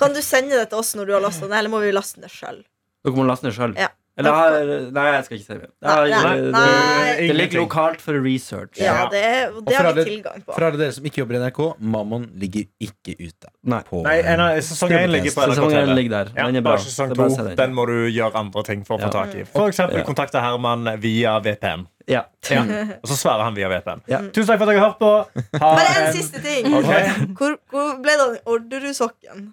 [0.00, 2.24] Kan du sende det til oss når du har lastet den, eller må vi laste
[2.24, 2.64] den sjøl?
[3.06, 3.78] Dere må laste den sjøl.
[3.78, 3.92] Ja.
[4.18, 4.50] Eller har
[4.90, 5.68] Nei, jeg skal ikke si mer.
[5.82, 8.76] Nei, det- Det ligger lokalt for research.
[8.80, 9.22] Ja, det,
[9.66, 10.54] det har vi alle- tilgang på.
[10.54, 13.50] For alle dere som ikke jobber i NRK, Mammon ligger ikke ute.
[13.64, 13.80] Nei.
[13.88, 16.32] På, Nei, en Sesong én ligger på NRK Sesong ligger der.
[16.36, 16.70] Ja, Den er bra.
[16.76, 17.56] bare sesong to, den.
[17.56, 19.44] den må du gjøre andre ting for å få tak i.
[19.44, 20.04] For eksempel Ja.
[20.04, 21.86] kontakte Herman via VPN.
[22.08, 22.22] Ja.
[22.50, 22.62] Ja.
[23.02, 24.00] Og så svarer han via VPN.
[24.08, 24.18] Ja.
[24.32, 25.12] Tusen takk for at dere har hørt på.
[25.60, 26.74] Ha Bare en siste ting.
[26.74, 27.08] Okay.
[27.36, 29.52] Hvor, hvor ble det av den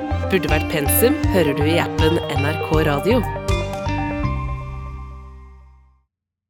[0.31, 3.40] Burde vært pensum hører du i appen NRK Radio.